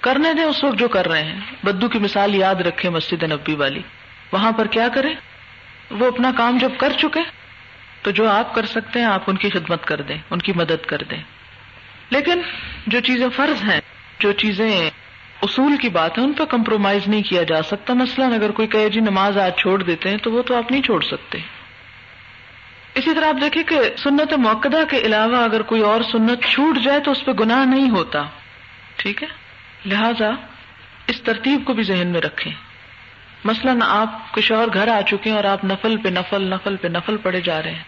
[0.00, 3.54] کرنے دیں اس وقت جو کر رہے ہیں۔ بدو کی مثال یاد رکھے مسجد نبی
[3.54, 3.82] والی۔
[4.32, 5.14] وہاں پر کیا کریں؟
[5.90, 7.20] وہ اپنا کام جب کر چکے،
[8.02, 10.86] تو جو آپ کر سکتے ہیں، آپ ان کی خدمت کر دیں، ان کی مدد
[10.86, 11.22] کر دیں۔
[12.10, 12.40] لیکن
[12.86, 13.80] جو چیزیں فرض ہیں،
[14.18, 14.90] جو چیزیں
[15.42, 18.88] اصول کی بات ہے ان پہ کمپرومائز نہیں کیا جا سکتا۔ مثلاً اگر کوئی کہے
[18.88, 21.38] جی نماز آج چھوڑ دیتے ہیں، تو وہ تو آپ نہیں چھوڑ سکتے۔
[22.94, 27.00] اسی طرح آپ دیکھیں کہ سنت موقع کے علاوہ اگر کوئی اور سنت چھوٹ جائے
[27.00, 28.22] تو اس پہ گناہ نہیں ہوتا۔
[28.96, 29.28] ٹھیک ہے؟
[29.86, 30.30] لہذا
[31.06, 32.52] اس ترتیب کو بھی ذہن میں رکھیں۔
[33.44, 36.88] مثلاً آپ کچھ اور گھر آ چکے ہیں اور آپ نفل پہ نفل نفل پہ
[36.88, 37.82] نفل پڑے جا رہے ہیں۔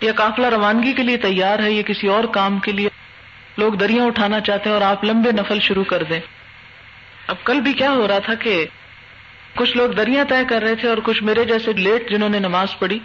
[0.00, 2.88] یا قافلہ روانگی کے لیے تیار ہے یا کسی اور کام کے لیے
[3.60, 6.20] لوگ دریاں اٹھانا چاہتے ہیں اور آپ لمبے نفل شروع کر دیں۔
[7.26, 8.66] اب کل بھی کیا ہو رہا تھا کہ
[9.54, 12.78] کچھ لوگ دریا طے کر رہے تھے اور کچھ میرے جیسے لیٹ جنہوں نے نماز
[12.78, 12.98] پڑھی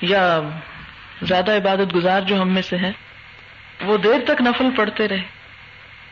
[0.00, 0.40] یا
[1.22, 2.92] زیادہ عبادت گزار جو ہم میں سے ہیں،
[3.84, 5.22] وہ دیر تک نفل پڑھتے رہے۔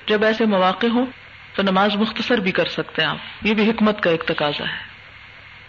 [0.08, 1.06] جب ایسے مواقع ہوں
[1.54, 4.78] تو نماز مختصر بھی کر سکتے ہیں آپ۔ یہ بھی حکمت کا ایک تقاضا ہے۔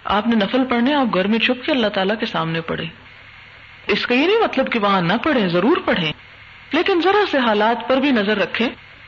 [0.04, 2.86] آپ نے نفل پڑھنے، آپ گھر میں چھپ کے اللہ تعالیٰ کے سامنے پڑھے
[3.88, 6.12] اس کا یہ نہیں مطلب کہ وہاں نہ پڑھیں، ضرور پڑھیں۔
[6.74, 8.68] لیکن ذرا سے حالات پر بھی نظر رکھیں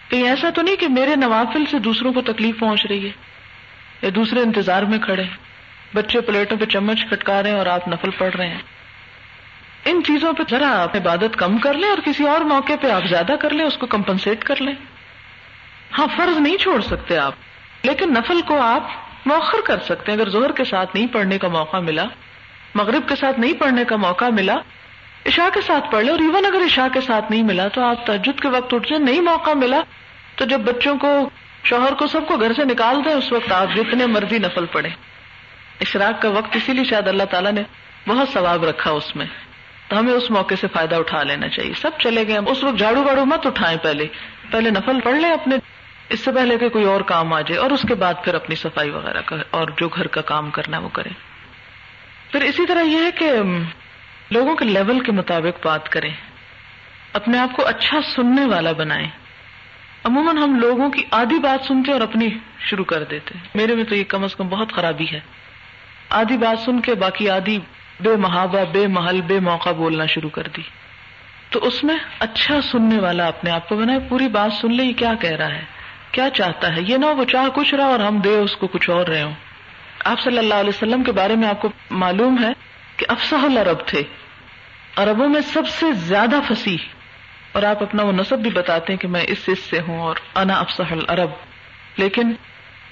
[0.09, 3.11] کہیں ایسا تو نہیں کہ میرے نوافل سے دوسروں کو تکلیف پہنچ رہی ہے،
[4.01, 5.23] یا دوسرے انتظار میں کھڑے
[5.93, 8.61] بچے پلیٹوں پہ چمچ کھٹکا رہے ہیں اور آپ نفل پڑھ رہے ہیں۔
[9.85, 13.05] ان چیزوں پہ ذرا آپ عبادت کم کر لیں اور کسی اور موقع پہ آپ
[13.09, 14.73] زیادہ کر لیں، اس کو کمپنسیٹ کر لیں۔
[15.97, 17.33] ہاں فرض نہیں چھوڑ سکتے آپ،
[17.83, 18.89] لیکن نفل کو آپ
[19.25, 22.05] موخر کر سکتے ہیں۔ اگر زہر کے ساتھ نہیں پڑھنے کا موقع ملا،
[22.75, 24.55] مغرب کے ساتھ نہیں پڑھنے کا موقع ملا
[25.29, 28.05] عشاء کے ساتھ پڑھ لے اور ایون اگر عشاء کے ساتھ نہیں ملا تو آپ
[28.05, 29.03] تجد کے وقت اٹھ جائیں.
[29.03, 29.81] نہیں موقع ملا
[30.35, 31.29] تو جب بچوں کو،
[31.63, 34.89] شوہر کو سب کو گھر سے نکال دیں، اس وقت آپ جتنے مرضی نفل پڑے
[35.81, 37.63] اشراق کا وقت اسی لیے شاید اللہ تعالیٰ نے
[38.07, 39.25] بہت ثواب رکھا اس میں.
[39.89, 41.73] تو ہمیں اس موقع سے فائدہ اٹھا لینا چاہیے.
[41.81, 42.37] سب چلے گئے.
[42.47, 44.07] اس وقت جھاڑو واڑو مت اٹھائیں پہلے.
[44.51, 45.55] پہلے نفل پڑھ لیں اپنے.
[46.09, 48.55] اس سے پہلے کہ کوئی اور کام آ جائے اور اس کے بعد پھر اپنی
[48.55, 51.11] صفائی وغیرہ کا اور جو گھر کا کام کرنا وہ کریں.
[52.31, 53.31] پھر اسی طرح یہ ہے کہ
[54.31, 56.13] لوگوں کے لیول کے مطابق بات کریں،
[57.13, 59.07] اپنے آپ کو اچھا سننے والا بنائیں۔
[60.03, 63.95] عموماً ہم لوگوں کی آدھی بات سنتے اور اپنی شروع کر دیتے۔ میرے میں تو
[63.95, 65.19] یہ کم از کم بہت خرابی ہے۔
[66.09, 67.59] آدھی بات سن کے باقی آدھی
[67.99, 70.61] بے محابہ، بے محل، بے موقع بولنا شروع کر دی۔
[71.49, 74.93] تو اس میں اچھا سننے والا اپنے آپ کو بنائے، پوری بات سن لے یہ
[74.93, 75.65] کیا کہہ رہا ہے؟
[76.11, 78.89] کیا چاہتا ہے؟ یہ نہ وہ چاہ کچھ رہا اور ہم دے اس کو کچھ
[78.89, 79.33] اور رہے ہوں۔
[80.05, 82.49] آپ صلی اللہ علیہ وسلم کے بارے میں آپ کو معلوم ہے
[82.97, 84.03] کہ افسح العرب تھے۔
[84.99, 86.77] عربوں میں سب سے زیادہ فصیح،
[87.51, 90.15] اور آپ اپنا وہ نصب بھی بتاتے ہیں کہ میں اس اس سے ہوں اور
[90.35, 91.29] انا افسح العرب۔
[91.97, 92.33] لیکن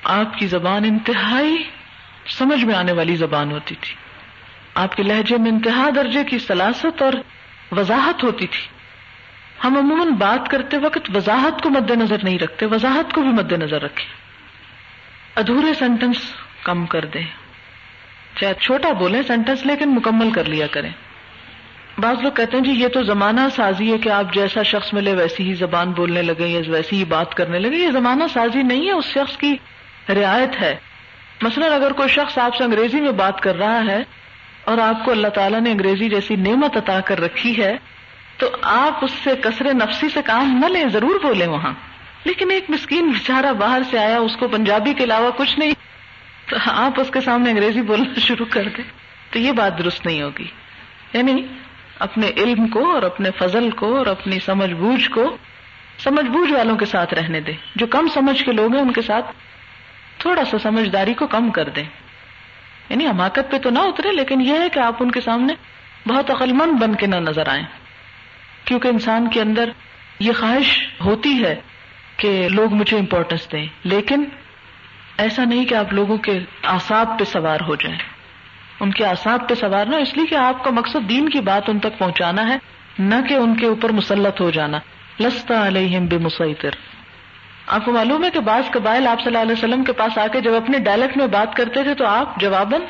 [0.04, 1.64] آپ کی زبان انتہائی
[2.26, 3.96] سمجھ میں آنے والی زبان ہوتی تھی۔
[4.76, 7.14] آپ کے لہجے میں انتہا درجے کی سلاست اور
[7.72, 8.68] وضاحت ہوتی تھی۔
[9.64, 13.52] ہم عموماً بات کرتے وقت وضاحت کو مد نظر نہیں رکھتے، وضاحت کو بھی مد
[13.52, 14.14] نظر رکھیں۔
[15.36, 17.26] ادھورے سینٹینس کم کر دیں۔
[18.40, 20.92] چاہے چھوٹا بولیں سینٹینس لیکن مکمل کر لیا کریں۔
[22.00, 25.14] بعض لوگ کہتے ہیں جی یہ تو زمانہ سازی ہے کہ آپ جیسا شخص ملے
[25.14, 28.88] ویسی ہی زبان بولنے لگے یا ویسی ہی بات کرنے لگے یہ زمانہ سازی نہیں
[28.88, 29.56] ہے، اس شخص کی
[30.10, 30.76] رعایت ہے۔
[31.42, 34.04] مثلاً اگر کوئی شخص آپ سے انگریزی میں بات کر رہا ہے
[34.64, 37.78] اور آپ کو اللہ تعالیٰ نے انگریزی جیسی نعمت عطا کر رکھی ہے،
[38.38, 41.74] تو آپ اس سے کثر نفسی سے کام نہ لیں، ضرور بولیں وہاں۔
[42.24, 45.74] لیکن ایک مسکین بیچارہ باہر سے آیا، اس کو پنجابی کے علاوہ کچھ نہیں،
[46.50, 48.84] تو آپ اس کے سامنے انگریزی بولنا شروع کر دیں۔
[49.32, 50.48] تو یہ بات درست نہیں ہوگی۔
[51.14, 51.48] یعنی
[52.00, 55.38] اپنے علم کو اور اپنے فضل کو اور اپنی سمجھ بوجھ کو
[55.98, 59.02] سمجھ بوجھ والوں کے ساتھ رہنے دیں۔ جو کم سمجھ کے لوگ ہیں، ان کے
[59.02, 59.32] ساتھ
[60.18, 61.84] تھوڑا سا سمجھداری کو کم کر دیں۔
[62.90, 65.54] یعنی حماقت پہ تو نہ اترے، لیکن یہ ہے کہ آپ ان کے سامنے
[66.08, 67.64] بہت عقل مند بن کے نہ نظر آئیں۔
[68.66, 69.70] کیونکہ انسان کے اندر
[70.20, 71.56] یہ خواہش ہوتی ہے
[72.18, 74.24] کہ لوگ مجھے امپورٹینس دیں، لیکن
[75.18, 78.17] ایسا نہیں کہ آپ لوگوں کے آساب پہ سوار ہو جائیں۔
[78.80, 81.70] ان کے آساب پہ سوار نہ اس لیے کہ آپ کا مقصد دین کی بات
[81.70, 82.58] ان تک پہنچانا ہے،
[83.00, 84.80] نہ کہ ان کے اوپر مسلط ہو جانا۔
[85.20, 86.70] لستا علیہم بے مسیطر
[87.68, 90.28] آپ کو معلوم ہے کہ بعض قبائل آپ صلی اللہ علیہ وسلم کے پاس آ
[90.28, 92.82] کے جب اپنے ڈائلیکٹ میں بات کرتے تھے تو آپ جواباً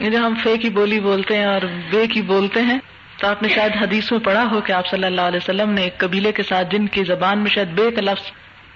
[0.00, 2.78] یعنی ہم فے کی بولی بولتے ہیں اور بے کی بولتے ہیں۔
[3.18, 5.82] تو آپ نے شاید حدیث میں پڑھا ہو کہ آپ صلی اللہ علیہ وسلم نے
[5.82, 8.30] ایک قبیلے کے ساتھ جن کی زبان میں شاید بے کا لفظ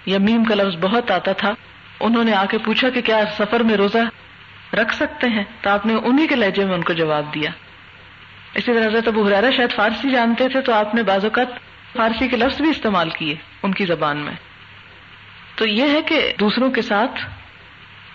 [0.05, 1.53] یا میم کا لفظ بہت آتا تھا،
[1.99, 3.97] انہوں نے آ کے پوچھا کہ کیا سفر میں روزہ
[4.73, 7.51] رکھ سکتے ہیں۔ تو آپ نے انہی کے لہجے میں ان کو جواب دیا۔
[8.53, 11.47] اسی طرح حضرت ابو حرارہ شاید فارسی جانتے تھے، تو آپ نے بعض اوقات
[11.97, 14.33] فارسی کے لفظ بھی استعمال کیے ان کی زبان میں۔
[15.55, 17.29] تو یہ ہے کہ دوسروں کے ساتھ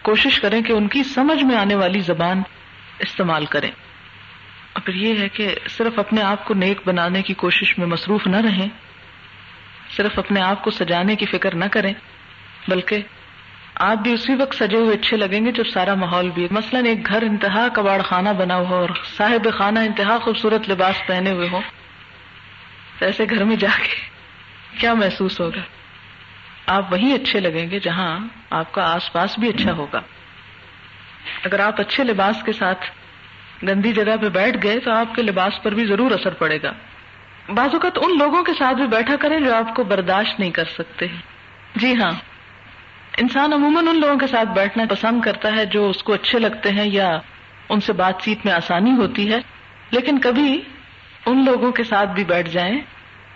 [0.03, 2.43] کوشش کریں کہ ان کی سمجھ میں آنے والی زبان
[2.99, 3.71] استعمال کریں۔
[4.73, 8.27] اور پھر یہ ہے کہ صرف اپنے آپ کو نیک بنانے کی کوشش میں مصروف
[8.27, 8.69] نہ رہیں،
[9.97, 11.95] صرف اپنے آپ کو سجانے کی فکر نہ کریں،
[12.69, 12.99] بلکہ
[13.75, 17.07] آپ بھی اسی وقت سجے ہوئے اچھے لگیں گے جب سارا ماحول بھی مثلاً ایک
[17.07, 21.61] گھر انتہا کباڑ خانہ بنا ہوا اور صاحب خانہ انتہا خوبصورت لباس پہنے ہوئے ہو
[22.99, 23.95] تو ایسے گھر میں جا کے
[24.79, 25.61] کیا محسوس ہوگا؟
[26.67, 30.01] آپ وہی اچھے لگیں گے جہاں آپ کا آس پاس بھی اچھا ہوگا۔
[31.45, 32.87] اگر آپ اچھے لباس کے ساتھ
[33.63, 36.73] گندی جگہ پہ بیٹھ گئے تو آپ کے لباس پر بھی ضرور اثر پڑے گا۔
[37.49, 40.65] بعض اوقات ان لوگوں کے ساتھ بھی بیٹھا کریں جو آپ کو برداشت نہیں کر
[40.65, 41.07] سکتے۔
[41.77, 42.13] جی ہاں۔
[43.19, 46.71] انسان عموماً ان لوگوں کے ساتھ بیٹھنا پسند کرتا ہے جو اس کو اچھے لگتے
[46.71, 47.19] ہیں یا
[47.69, 49.39] ان سے بات چیت میں آسانی ہوتی ہے،
[49.91, 50.61] لیکن کبھی
[51.27, 52.81] ان لوگوں کے ساتھ بھی بیٹھ جائیں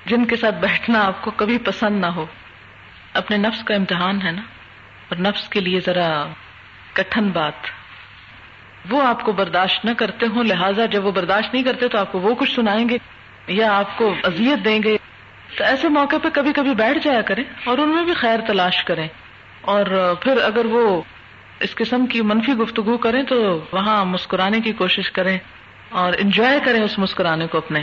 [0.06, 2.26] جن کے ساتھ بیٹھنا آپ کو کبھی پسند نہ ہو۔
[3.14, 4.42] اپنے نفس کا امتحان ہے نا؟
[5.08, 6.26] اور نفس کے لیے ذرا
[6.92, 7.66] کٹھن بات۔
[8.90, 12.12] وہ آپ کو برداشت نہ کرتے ہوں، لہٰذا جب وہ برداشت نہیں کرتے تو آپ
[12.12, 12.96] کو وہ کچھ سنائیں گے
[13.46, 14.96] یا آپ کو اذیت دیں گے۔
[15.56, 18.84] تو ایسے موقع پہ کبھی کبھی بیٹھ جایا کریں اور ان میں بھی خیر تلاش
[18.84, 19.08] کریں۔
[19.66, 21.02] اور پھر اگر وہ
[21.60, 25.38] اس قسم کی منفی گفتگو کریں تو وہاں مسکرانے کی کوشش کریں
[25.88, 27.80] اور انجوائے کریں اس مسکرانے کو اپنے۔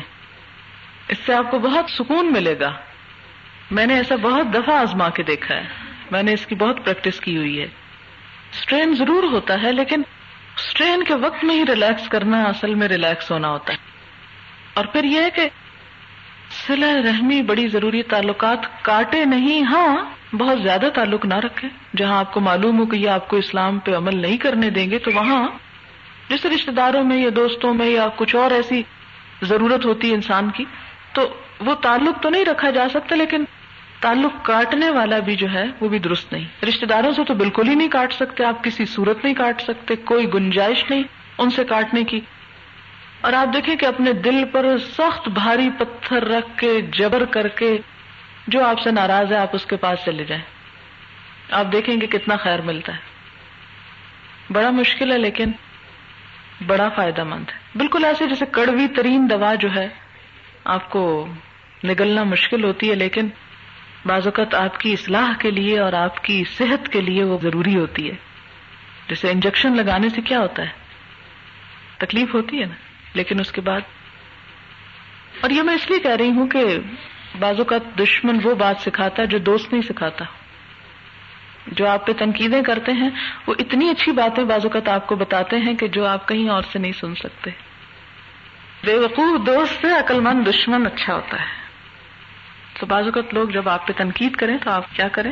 [1.08, 2.72] اس سے آپ کو بہت سکون ملے گا۔
[3.72, 5.68] میں نے ایسا بہت دفعہ آزما کے دیکھا ہے۔
[6.12, 7.68] میں نے اس کی بہت پریکٹس کی ہوئی ہے۔
[8.52, 10.02] اسٹرین ضرور ہوتا ہے، لیکن
[10.58, 13.78] اسٹرین کے وقت میں ہی ریلیکس کرنا اصل میں ریلیکس ہونا ہوتا ہے۔
[14.74, 15.50] اور پھر یہ ہے کہ
[16.50, 21.68] سلا رحمی بڑی ضروری تعلقات کاٹے نہیں ہاں بہت زیادہ تعلق نہ رکھے
[21.98, 24.92] جہاں آپ کو معلوم ہو کہ یہ آپ کو اسلام پہ عمل نہیں کرنے دیں
[24.92, 25.48] گے، تو وہاں
[26.30, 28.84] جیسے رشتے داروں میں یا دوستوں میں یا کچھ اور ایسی
[29.42, 30.66] ضرورت ہوتی ہے انسان کی،
[31.14, 33.44] تو وہ تعلق تو نہیں رکھا جا سکتا، لیکن
[34.00, 37.68] تعلق کاٹنے والا بھی جو ہے، وہ بھی درست نہیں۔ رشتے داروں سے تو بالکل
[37.68, 41.04] ہی نہیں کاٹ سکتے، آپ کسی صورت نہیں کاٹ سکتے، کوئی گنجائش نہیں
[41.38, 42.20] ان سے کاٹنے کی۔
[43.22, 47.78] اور آپ دیکھیں کہ اپنے دل پر سخت بھاری پتھر رکھ کے، جبر کر کے
[48.48, 50.44] جو آپ سے ناراض ہے، آپ اس کے پاس چلے جائیں۔
[51.52, 53.00] آپ دیکھیں گے کتنا خیر ملتا ہے۔
[54.54, 55.52] بڑا مشکل ہے، لیکن
[56.68, 59.90] بڑا فائدہ مند ہے۔ بالکل ایسے جیسے کڑوی ترین دوا جو ہے،
[60.66, 61.28] آپ کو
[61.84, 63.28] نگلنا مشکل ہوتی ہے، لیکن
[64.06, 67.76] بعض اوقات آپ کی اصلاح کے لیے اور آپ کی صحت کے لیے وہ ضروری
[67.76, 68.16] ہوتی ہے۔
[69.10, 70.72] جیسے انجیکشن لگانے سے کیا ہوتا ہے؟
[71.98, 72.76] تکلیف ہوتی ہے نا،
[73.14, 73.82] لیکن اس کے بعد۔
[75.42, 76.80] اور یہ میں اس لیے کہہ رہی ہوں کہ
[77.40, 80.26] بعض اوقات دشمن وہ بات سکھاتا ہے جو دوست نہیں سکھاتا۔
[81.68, 83.10] جو آپ پہ تنقیدیں کرتے ہیں،
[83.48, 86.62] وہ اتنی اچھی باتیں بعض اوقات آپ کو بتاتے ہیں کہ جو آپ کہیں اور
[86.62, 87.52] سے نہیں سن سکتے۔
[88.86, 91.64] بے وقوف دوست سے عقل مند دشمن اچھا ہوتا ہے۔
[92.80, 95.32] تو بعض اوقات لوگ جب آپ پہ تنقید کریں تو آپ کیا کریں؟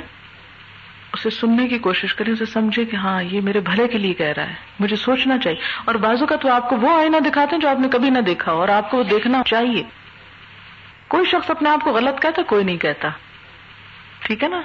[1.13, 4.33] اسے سننے کی کوشش کریں، اسے سمجھے کہ ہاں یہ میرے بھلے کے لیے کہہ
[4.37, 7.61] رہا ہے۔ مجھے سوچنا چاہیے۔ اور بازو کا تو آپ کو وہ آئینہ دکھاتے ہیں
[7.61, 10.00] جو آپ نے کبھی نہ دیکھا اور آپ کو وہ دیکھنا چاہیے۔
[11.11, 13.07] کوئی شخص اپنے آپ کو غلط کہتا، کوئی نہیں کہتا۔
[14.19, 14.61] ٹھیک ہے نا؟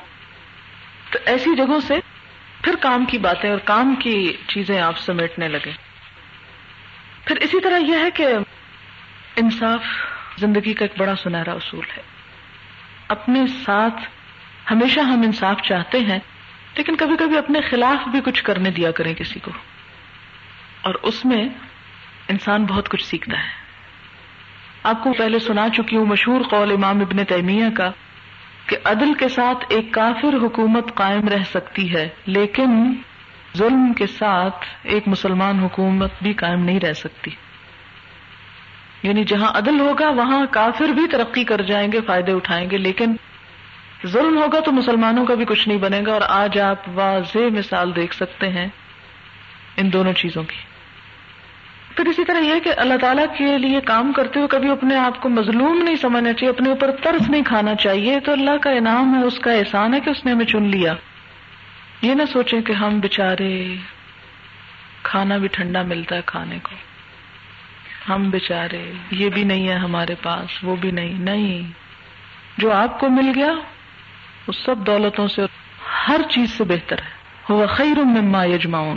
[1.11, 1.95] تو ایسی جگہوں سے
[2.63, 5.73] پھر کام کی باتیں اور کام کی چیزیں آپ سمیٹنے لگے۔
[7.25, 8.27] پھر اسی طرح یہ ہے کہ
[9.37, 9.85] انصاف
[10.39, 12.03] زندگی کا ایک بڑا سنہرا اصول ہے۔
[13.09, 14.03] اپنے ساتھ
[14.71, 16.19] ہمیشہ ہم انصاف چاہتے ہیں،
[16.77, 19.51] لیکن کبھی کبھی اپنے خلاف بھی کچھ کرنے دیا کریں کسی کو۔
[20.81, 21.49] اور اس میں
[22.29, 23.66] انسان بہت کچھ سیکھتا ہے۔
[24.87, 27.91] آپ کو پہلے سنا چکی ہوں مشہور قول امام ابن تیمیہ کا
[28.67, 32.95] کہ عدل کے ساتھ ایک کافر حکومت قائم رہ سکتی ہے، لیکن
[33.57, 37.31] ظلم کے ساتھ ایک مسلمان حکومت بھی قائم نہیں رہ سکتی۔
[39.03, 43.17] یعنی جہاں عدل ہوگا، وہاں کافر بھی ترقی کر جائیں گے، فائدے اٹھائیں گے، لیکن
[44.07, 47.97] ظلم ہوگا تو مسلمانوں کا بھی کچھ نہیں بنے گا اور آج آپ واضح مثال
[47.97, 48.67] دیکھ سکتے ہیں
[49.77, 50.76] ان دونوں چیزوں کی۔
[51.97, 55.21] پھر اسی طرح یہ کہ اللہ تعالیٰ کے لیے کام کرتے ہوئے کبھی اپنے آپ
[55.21, 59.15] کو مظلوم نہیں سمجھنا چاہیے، اپنے اوپر طرف نہیں کھانا چاہیے، تو اللہ کا انعام
[59.15, 60.95] ہے، اس کا احسان ہے کہ اس نے ہمیں چن لیا۔
[62.03, 63.75] یہ نہ سوچیں کہ ہم بےچارے
[65.03, 66.75] کھانا بھی ٹھنڈا ملتا ہے کھانے کو۔
[68.13, 71.73] ہم بےچارے یہ بھی نہیں ہے ہمارے پاس، وہ بھی نہیں نہیں۔
[72.59, 73.53] جو آپ کو مل گیا،
[74.49, 75.43] وہ سب دولتوں سے،
[76.09, 77.17] ہر چیز سے بہتر ہے۔
[77.49, 78.97] وہ خیر مما یجماؤن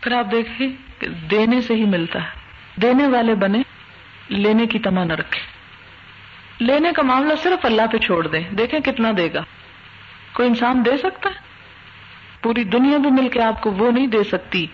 [0.00, 2.28] پھر آپ دیکھیں۔ دینے سے ہی ملتا ہے۔
[2.82, 3.62] دینے والے بنے،
[4.28, 5.40] لینے کی تما نہ رکھے۔
[6.64, 9.40] لینے کا معاملہ صرف اللہ پہ چھوڑ دیں۔ دیکھیں کتنا دے گا۔
[10.32, 11.34] کوئی انسان دے سکتا ہے؟
[12.42, 14.66] پوری دنیا بھی مل کے آپ کو وہ نہیں دے سکتی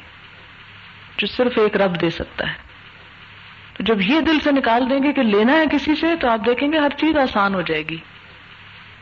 [1.18, 2.55] جو صرف ایک رب دے سکتا ہے۔
[3.76, 6.41] تو جب یہ دل سے نکال دیں گے کہ لینا ہے کسی سے، تو آپ
[6.47, 7.97] دیکھیں گے ہر چیز آسان ہو جائے گی۔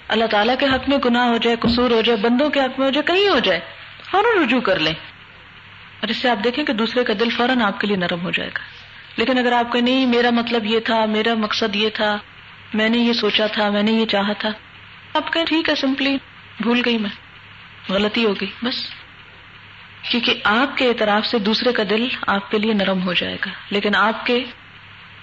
[0.08, 2.86] اللہ تعالیٰ کے حق میں گناہ ہو جائے، قصور ہو جائے، بندوں کے حق میں
[2.86, 3.60] ہو جائے، کہیں ہو جائے
[4.10, 5.15] فوراً رجوع کر لیں۔
[6.06, 8.30] اور اس سے آپ دیکھیں کہ دوسرے کا دل فوراً آپ کے لیے نرم ہو
[8.30, 8.58] جائے گا۔
[9.16, 12.18] لیکن اگر آپ کو نہیں، میرا مطلب یہ تھا، میرا مقصد یہ تھا،
[12.74, 14.48] میں نے یہ سوچا تھا، میں نے یہ چاہا تھا،
[15.14, 16.16] آپ کہیں ٹھیک ہے، سمپلی
[16.60, 17.10] بھول گئی میں،
[17.88, 18.88] غلطی ہو گئی، بس۔
[20.10, 23.50] کیونکہ آپ کے اعتراف سے دوسرے کا دل آپ کے لیے نرم ہو جائے گا،
[23.70, 24.44] لیکن آپ کے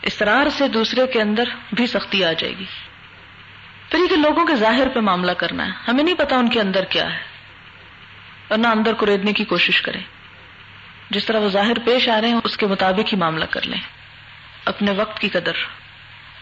[0.02, 2.66] اسرار سے دوسرے کے اندر بھی سختی آ جائے گی۔
[3.90, 6.62] پھر یہ کہ لوگوں کے ظاہر پہ معاملہ کرنا ہے، ہمیں نہیں پتا ان کے
[6.62, 7.22] اندر کیا ہے
[8.48, 10.02] اور نہ اندر کو ریدنے کی کوشش کریں۔
[11.14, 13.80] جس طرح وہ ظاہر پیش آ رہے ہیں اس کے مطابق ہی معاملہ کر لیں۔
[14.66, 15.52] اپنے وقت کی قدر۔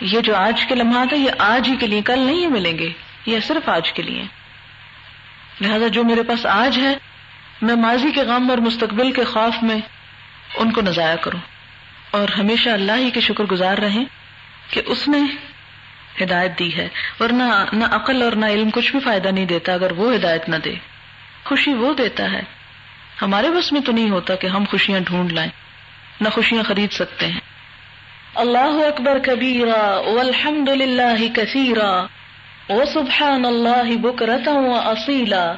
[0.02, 2.90] یہ جو آج کے لمحات ہیں، یہ آج ہی کے لیے، کل نہیں ملیں گے،
[3.26, 4.24] یہ صرف آج کے لیے۔
[5.62, 6.96] لہذا جو میرے پاس آج ہے،
[7.62, 9.78] میں ماضی کے غم اور مستقبل کے خوف میں
[10.56, 11.40] ان کو نظایا کروں۔
[12.12, 14.06] اور ہمیشہ اللہ ہی کے شکر گزار رہیں
[14.70, 15.20] کہ اس نے
[16.24, 16.88] ہدایت دی ہے۔
[17.20, 17.44] ورنہ
[17.74, 20.74] نہ عقل اور نہ علم کچھ بھی فائدہ نہیں دیتا اگر وہ ہدایت نہ دے۔
[21.46, 22.61] خوشی وہ دیتا ہے
[23.22, 25.52] ہمارے بس میں تو نہیں ہوتا کہ ہم خوشیاں ڈھونڈ لائیں
[26.22, 27.40] نہ خوشیاں خرید سکتے ہیں۔
[28.36, 32.06] اللہ اکبر کبیرا والحمد للہ کثیرا
[32.70, 35.54] و سبحان اللہ بکرتا و اصیلا۔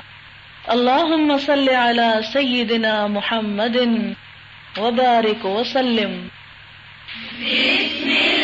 [0.67, 3.75] اللہم صلی علی سیدنا محمد
[4.77, 6.27] وبارک وسلم
[7.39, 8.42] بسم اللہ۔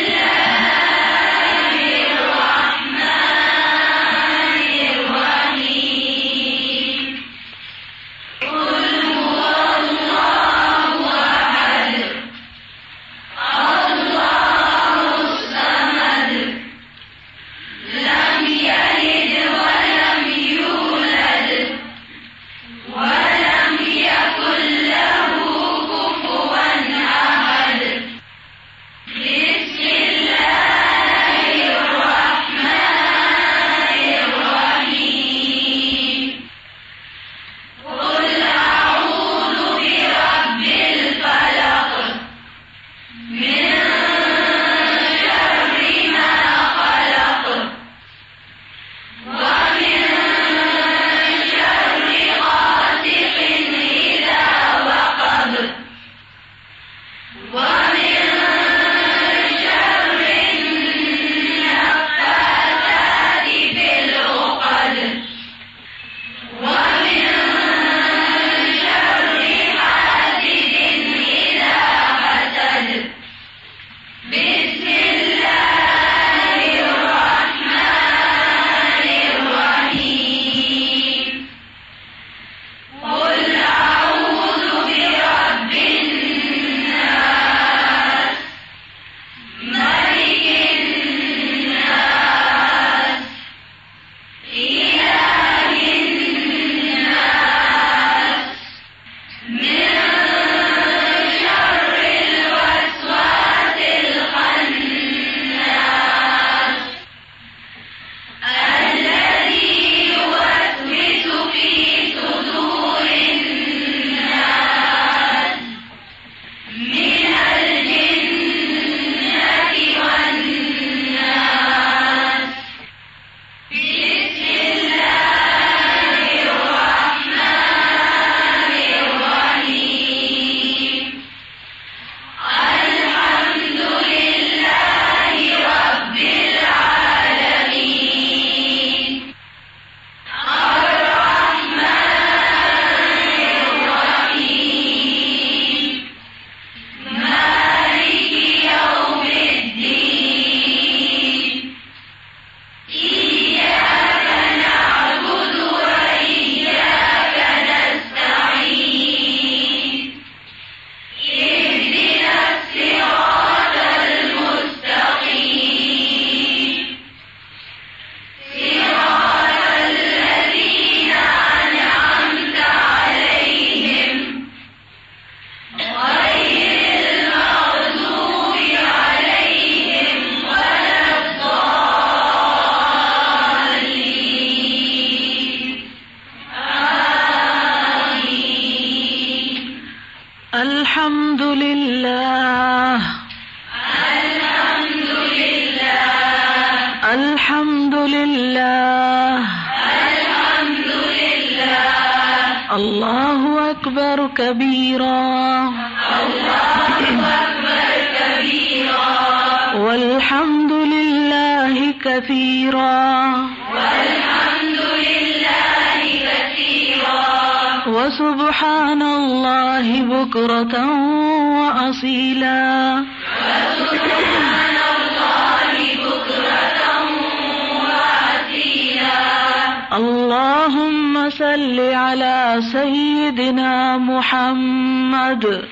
[234.08, 235.68] محمد.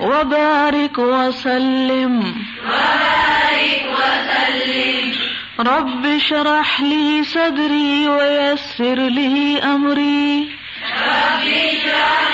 [0.00, 2.34] وبارك وسلم.
[2.64, 5.12] وبارك وسلم
[5.60, 10.50] رب اشرح لي صدري ويسر لي امري
[10.92, 12.33] رب أمري.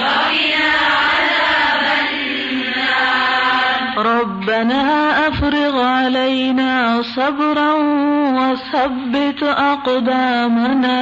[4.19, 4.83] ربنا
[5.27, 7.73] افرغ علينا صبرا
[8.37, 11.01] وثبت اقدامنا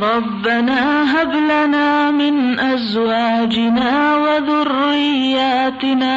[0.00, 0.80] ربنا
[1.12, 6.16] هب لنا من أزواجنا وذرياتنا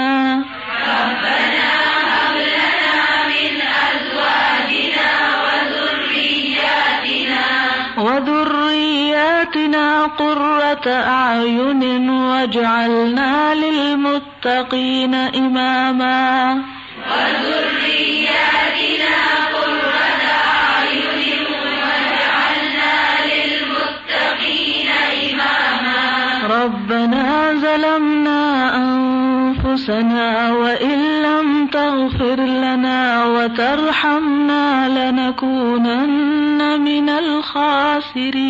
[0.88, 1.70] ربنا
[2.16, 3.54] هب لنا من
[3.88, 5.12] ازواجنا
[8.74, 16.62] وذرياتنا قرة أعين واجعلنا للمتقين إماما
[29.90, 38.44] أنفسنا وإن لم تغفر لنا وترحمنا لنكونن من الخاسرين.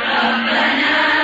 [0.00, 1.23] ربنا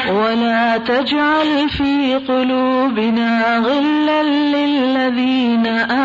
[0.10, 6.05] ولا تجعل في قلوبنا غلا للذين آمنوا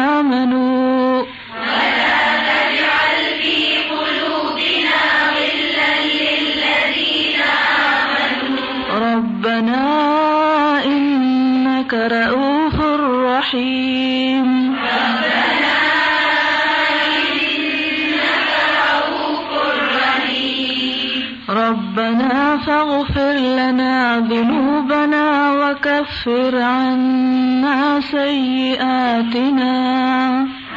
[26.31, 29.75] وكفر عنا سيئاتنا.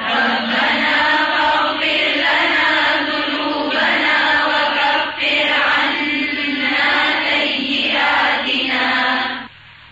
[0.09, 0.97] ربنا
[1.33, 2.69] فاغفر لنا
[3.09, 4.17] ذنوبنا
[4.49, 6.89] وكفر عنا
[7.29, 8.85] سيئاتنا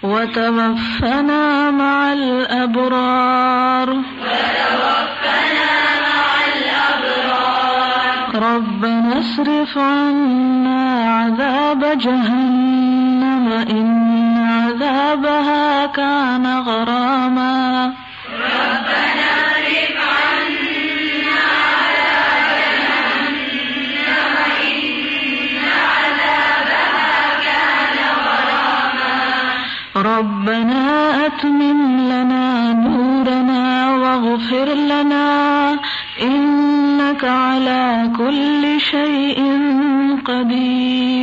[0.03, 3.89] وتوفنا مع الأبرار.
[3.89, 5.71] وتوفنا
[6.05, 10.81] مع الأبرار ربنا اصرف عنا
[11.17, 14.40] عذاب جهنم إن
[14.91, 17.93] عذابها كان غراما
[18.27, 22.49] ربنا اصرف عنا عذاب
[22.83, 24.33] جهنم
[24.71, 24.83] إن
[25.87, 27.13] عذابها
[27.47, 29.15] كان غراما.
[29.95, 30.83] ربنا
[31.25, 31.81] أتمم
[32.11, 33.63] لنا نورنا
[33.95, 35.29] واغفر لنا
[36.21, 39.39] إنك على كل شيء
[40.25, 41.20] قدير.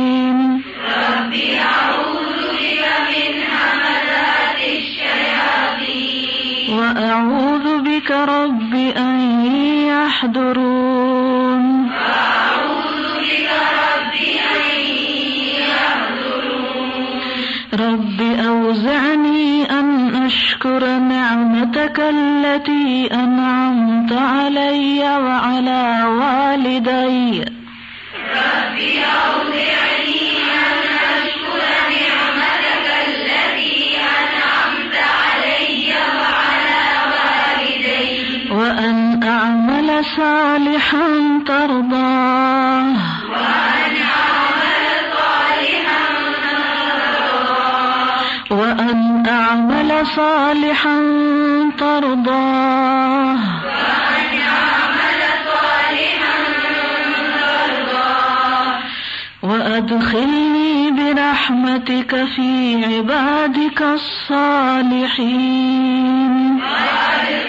[0.85, 1.33] رب
[1.73, 6.29] أعوذ بك من همزات الشياطين
[6.79, 9.19] وأعوذ بك رب أن
[9.91, 13.49] يحضرون وأعوذ بك
[13.81, 14.15] رب
[14.53, 14.63] أن
[15.61, 16.99] يحضرون.
[17.73, 27.48] رب أوزعني أن أشكر نعمتك التي أنعمت علي وعلى والدي.
[40.19, 41.07] صالحا
[41.47, 42.93] ترضاه
[48.51, 50.99] وأن أعمل صالحا
[51.79, 53.39] ترضاه
[53.69, 55.11] وأن أعمل
[55.49, 56.37] صالحا
[57.39, 58.69] ترضاه
[59.43, 62.49] وأدخلني برحمتك في
[62.85, 65.19] عبادك الصالحين.
[66.59, 67.48] وأدخلني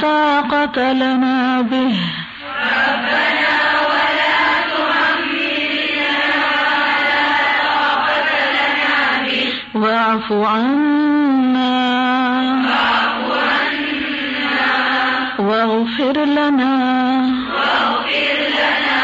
[0.00, 1.94] طاقة لنا به.
[2.62, 3.54] ربنا
[3.90, 4.38] ولا
[4.72, 6.58] تحملنا ما
[7.08, 7.26] لا
[7.64, 11.76] طاقة لنا به واعف عنا.
[12.68, 13.92] واعف عنا
[15.38, 16.74] واغفر لنا.
[17.56, 18.94] واغفر لنا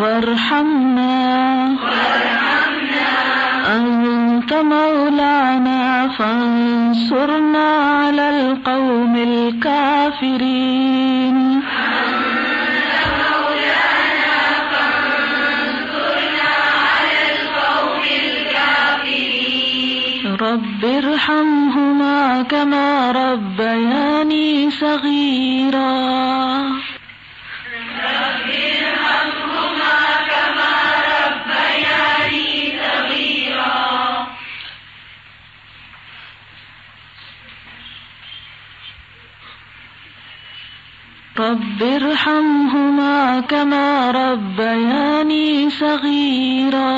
[0.00, 1.14] وارحمنا
[1.84, 3.08] وارحمنا.
[3.76, 8.01] أنت مولانا فانصرنا.
[10.12, 11.62] الكافرين.
[20.40, 26.01] رب ارحمهما كما ربياني صغيرا.
[41.96, 46.92] ارحمهما كما ربياني صغيرا.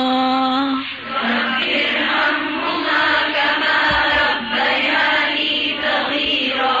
[1.25, 3.03] رب ارحمهما
[3.37, 3.77] كما
[4.21, 5.53] ربياني
[5.85, 6.77] صغيرا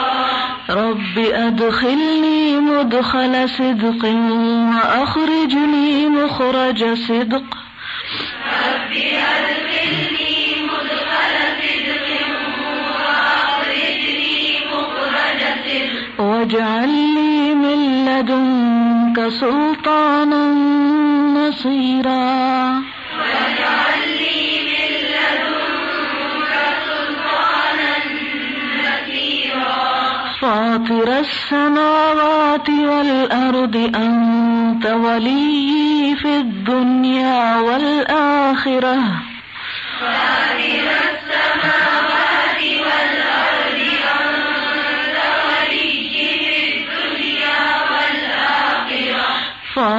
[0.69, 4.03] رب أدخلني مدخل صدق
[4.75, 7.47] وأخرجني مخرج صدق.
[8.65, 8.93] رب
[9.33, 10.37] أدخلني
[10.71, 12.07] مدخل صدق
[12.95, 14.37] وأخرجني
[14.71, 17.24] مخرج صدق واجعل لي
[18.15, 20.45] لدنك سلطانا
[21.37, 22.23] نصيرا
[23.19, 24.41] واجعل لي
[24.71, 26.53] من لدنك
[26.87, 27.93] سلطانا
[28.79, 29.75] نصيرا
[30.41, 38.97] فاطر السماوات والأرض أنت ولي في الدنيا والآخرة
[40.01, 41.04] فاطر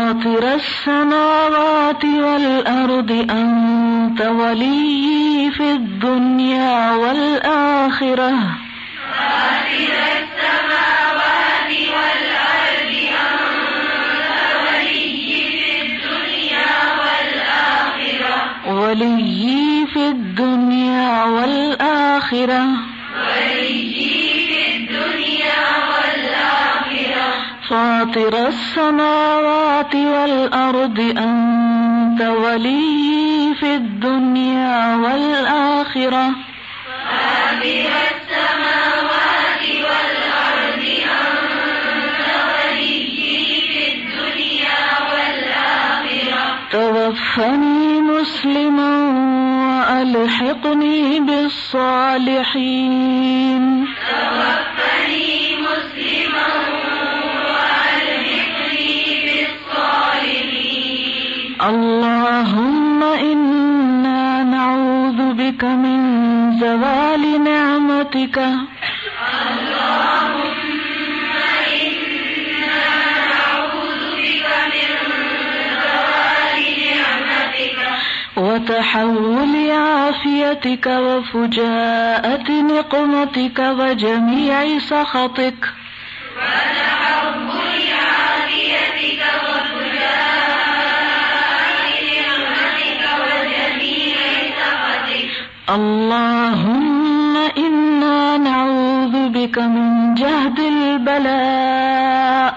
[0.06, 8.30] فاطر السماوات والأرض أنت ولي في الدنيا والآخرة.
[9.18, 9.92] فاطر
[10.22, 12.92] السماوات والأرض
[13.26, 14.30] أنت
[14.66, 15.18] ولي
[15.58, 18.38] في الدنيا والآخرة
[18.72, 22.64] ولي في الدنيا والآخرة.
[28.06, 36.30] فاطر السماوات والأرض، أنت ولي في الدنيا والآخرة.
[37.10, 40.84] فاطر السماوات والأرض
[41.20, 43.06] أنت ولي
[43.68, 48.92] في الدنيا والآخرة توفني مسلما
[49.66, 52.66] وألحقني بالصالحين.
[76.96, 77.78] نعمتك
[78.36, 85.60] وتحول عافيتك وفجاءة نقمتك وجميع سخطك
[86.36, 89.22] وتحول عافيتك
[93.22, 94.18] وجميع
[94.60, 95.30] سخطك۔
[95.70, 96.85] اللهم
[99.46, 102.54] نعوذ من جهد البلاء.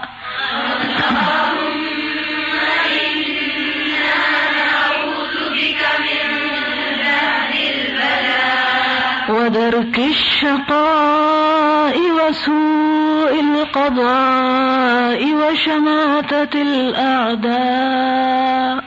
[9.28, 18.79] ودرك الشقاء وسوء القضاء وشماتة الأعداء.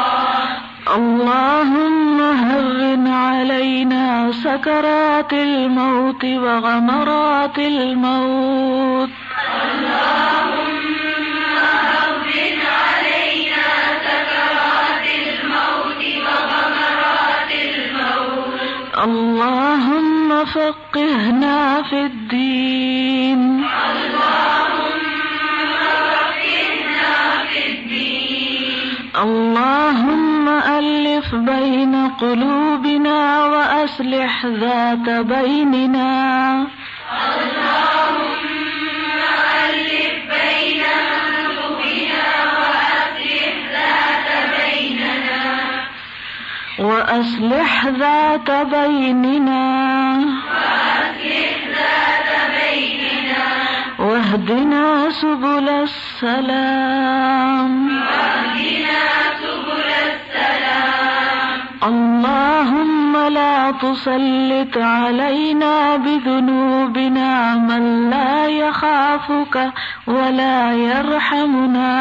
[0.97, 8.84] اللهم هون علينا سكرات الموت وغمرات الموت.
[19.05, 23.65] اللهم فقهنا في الدين.
[29.23, 36.67] اللهم ألف بين قلوبنا وأصلح ذات بيننا.
[46.95, 50.21] وأصلح ذات بيننا.
[53.99, 57.89] واهدنا سبل السلام.
[57.89, 59.03] واهدنا
[59.43, 61.49] سبل السلام
[61.83, 69.73] اللهم لا تسلط علينا بذنوبنا من لا يخافك
[70.07, 71.95] ولا يرحمنا.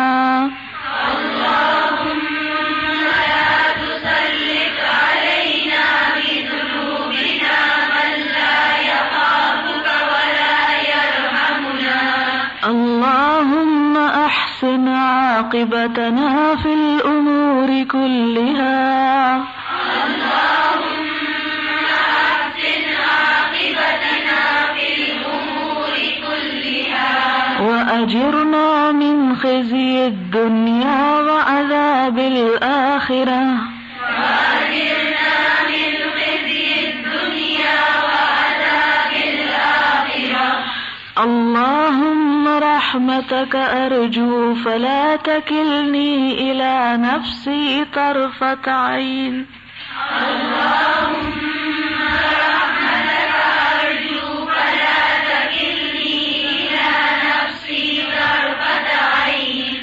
[15.44, 18.80] عاقبتنا في الأمور كلها.
[20.06, 21.04] اللهم
[22.16, 24.41] أحسن عاقبتنا
[24.76, 25.94] في الأمور
[26.28, 27.12] كلها
[27.68, 33.44] وأجرنا من خزي الدنيا وعذاب الآخرة
[34.20, 35.32] وأجرنا
[35.72, 40.48] من خزي الدنيا وعذاب الآخرة.
[41.26, 42.12] اللهم
[42.94, 49.46] رحمتك أرجو، فلا تكلني إلى نفسي طرفة عين.
[50.22, 51.34] اللهم
[52.46, 53.34] رحمتك
[53.74, 55.02] أرجو فلا
[55.34, 56.22] تكلني
[56.54, 56.89] إلى
[57.30, 58.89] نفسي طرفة
[59.24, 59.78] عين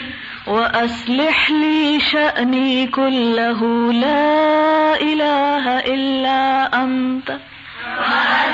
[0.46, 6.40] وأصلح لي شأني كله، لا إله إلا
[6.82, 7.28] أنت.
[7.30, 8.49] وأصلح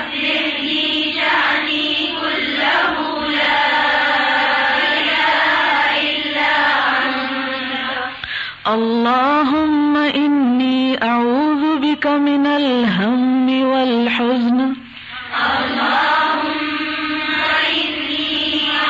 [8.66, 14.58] اللهم إني أعوذ بك من الهم والحزن.
[15.46, 16.50] اللهم
[17.78, 18.34] إني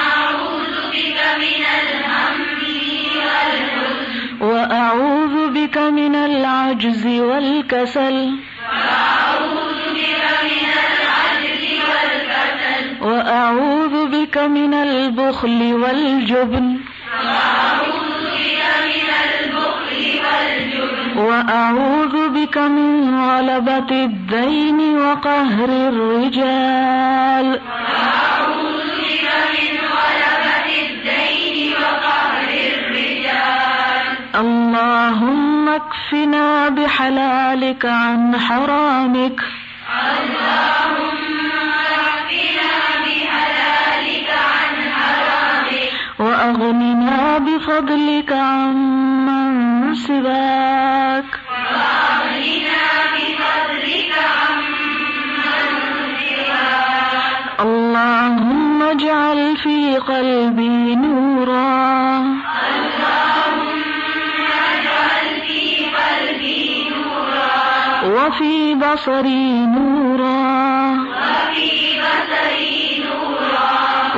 [0.09, 2.41] أعوذ بك من الهم
[3.21, 8.17] والحزن وأعوذ بك من العجز والكسل.
[8.73, 16.67] وأعوذ بك من العجز والكسل وأعوذ بك من البخل والجبن.
[17.25, 17.66] وأعوذ
[21.17, 22.91] وأعوذ بك من
[23.29, 27.47] غلبة الدين وقهر الرجال.
[27.47, 34.05] وأعوذ بك من غلبة الدين وقهر الرجال
[34.35, 39.41] اللهم اكفنا بحلالك عن حرامك
[40.13, 41.41] اللهم
[42.05, 42.73] اكفنا
[43.05, 45.93] بحلالك عن حرامك.
[46.19, 50.56] وأغننا بفضلك عمن سواك.
[60.09, 61.67] قلبي نورا.
[68.05, 70.37] وفي بصري نورا.
[71.27, 73.71] وفي بصري نورا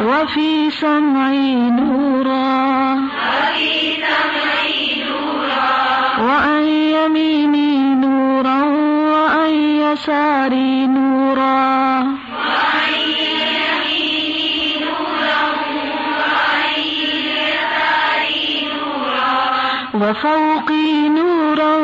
[0.09, 2.49] وفي سمعي نورا
[2.95, 3.73] وفي
[4.03, 5.71] سمعي نورا.
[6.27, 6.65] وعن
[6.97, 8.59] يميني نورا
[9.13, 9.51] وعن
[9.85, 10.78] يساري
[20.09, 21.77] وفوقي نورا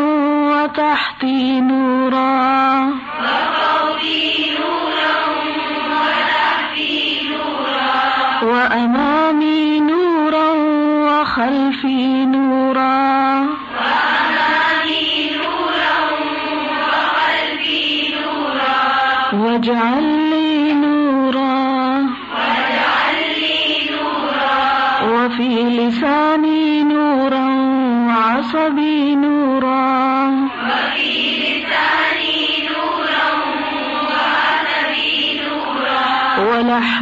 [0.51, 2.33] وتحتي نورا.
[3.21, 4.25] وفوقي
[4.61, 5.15] نورا
[5.91, 9.04] وتحتي نورا وأمامي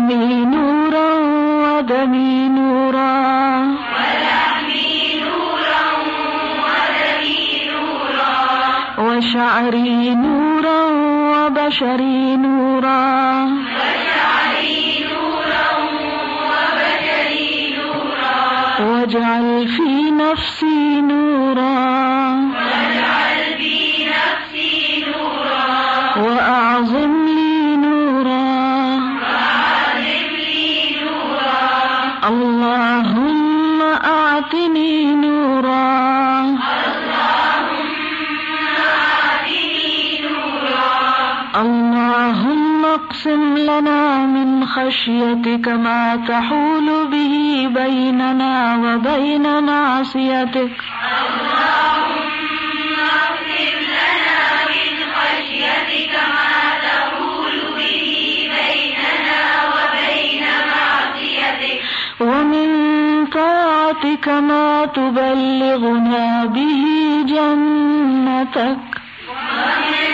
[0.02, 1.08] ولحمي نورا
[1.62, 3.12] ودمي نورا
[8.98, 10.80] وشعري نورا
[11.32, 13.02] وبشري نورا
[18.80, 21.74] واجعل في نفسي نورا
[22.54, 25.66] واجعل في نفسي نورا
[26.26, 27.31] وأعظم
[32.24, 36.56] اللهم آتني نورا
[41.60, 50.81] اللهم اقسم لنا من خشيتك ما تحول به بيننا وبين معصيتك
[64.22, 66.84] كما تبلغنا به
[67.26, 68.78] جنتك.
[69.28, 70.12] ومن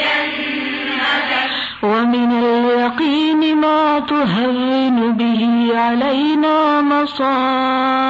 [0.00, 1.50] جنتك
[1.82, 5.42] ومن اليقين ما تهون به
[5.74, 8.01] علينا مصائب.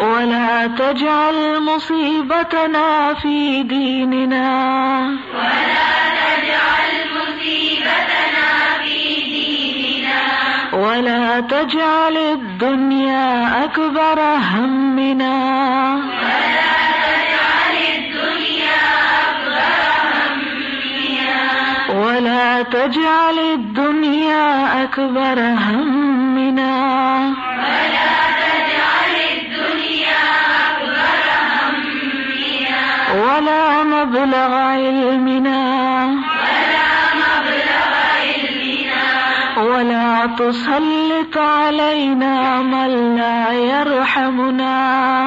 [0.00, 4.48] ولا تجعل مصيبتنا في ديننا.
[5.34, 5.99] ولا
[11.00, 14.20] ولا تجعل الدنيا أكبر
[14.52, 15.36] همنا
[15.96, 16.52] ولا
[17.08, 18.84] تجعل الدنيا
[19.24, 21.32] أكبر همنا
[22.02, 24.48] ولا تجعل الدنيا
[24.84, 26.74] أكبر همنا.
[27.58, 30.24] ولا تجعل الدنيا
[30.68, 31.22] أكبر
[31.56, 32.82] همنا.
[33.24, 35.59] ولا مبلغ علمنا.
[39.60, 44.76] ولا تسلط علينا من لا يرحمنا.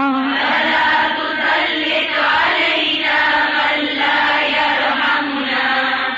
[0.09, 3.19] ولا تسلط علينا
[3.57, 4.25] من لا
[4.57, 5.67] يرحمنا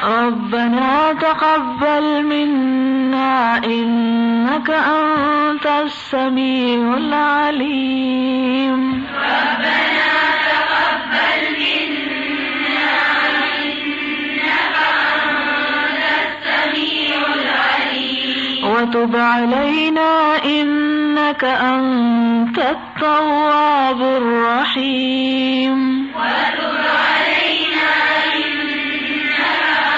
[0.04, 8.82] ربنا تقبل منا إنك أنت السميع العليم.
[9.16, 9.95] ربنا
[18.86, 25.80] وتب علينا إنك أنت التواب الرحيم
[26.16, 27.94] وتب علينا
[28.38, 29.40] إنك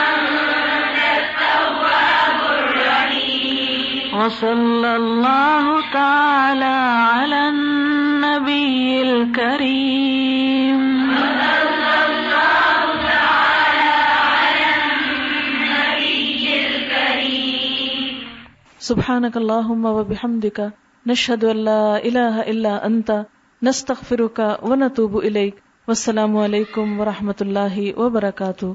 [0.07, 6.75] أنت التواب الرحيم وصلى الله تعالى
[7.11, 9.56] على النبي الكريم
[18.87, 20.59] سبحانك اللهم وبحمدك
[21.05, 23.11] نشهد ان لا اله الا انت
[23.61, 25.55] نستغفرك ونتوب اليك
[25.87, 28.65] والسلام علیکم ورحمۃ اللہ وبرکاتہ۔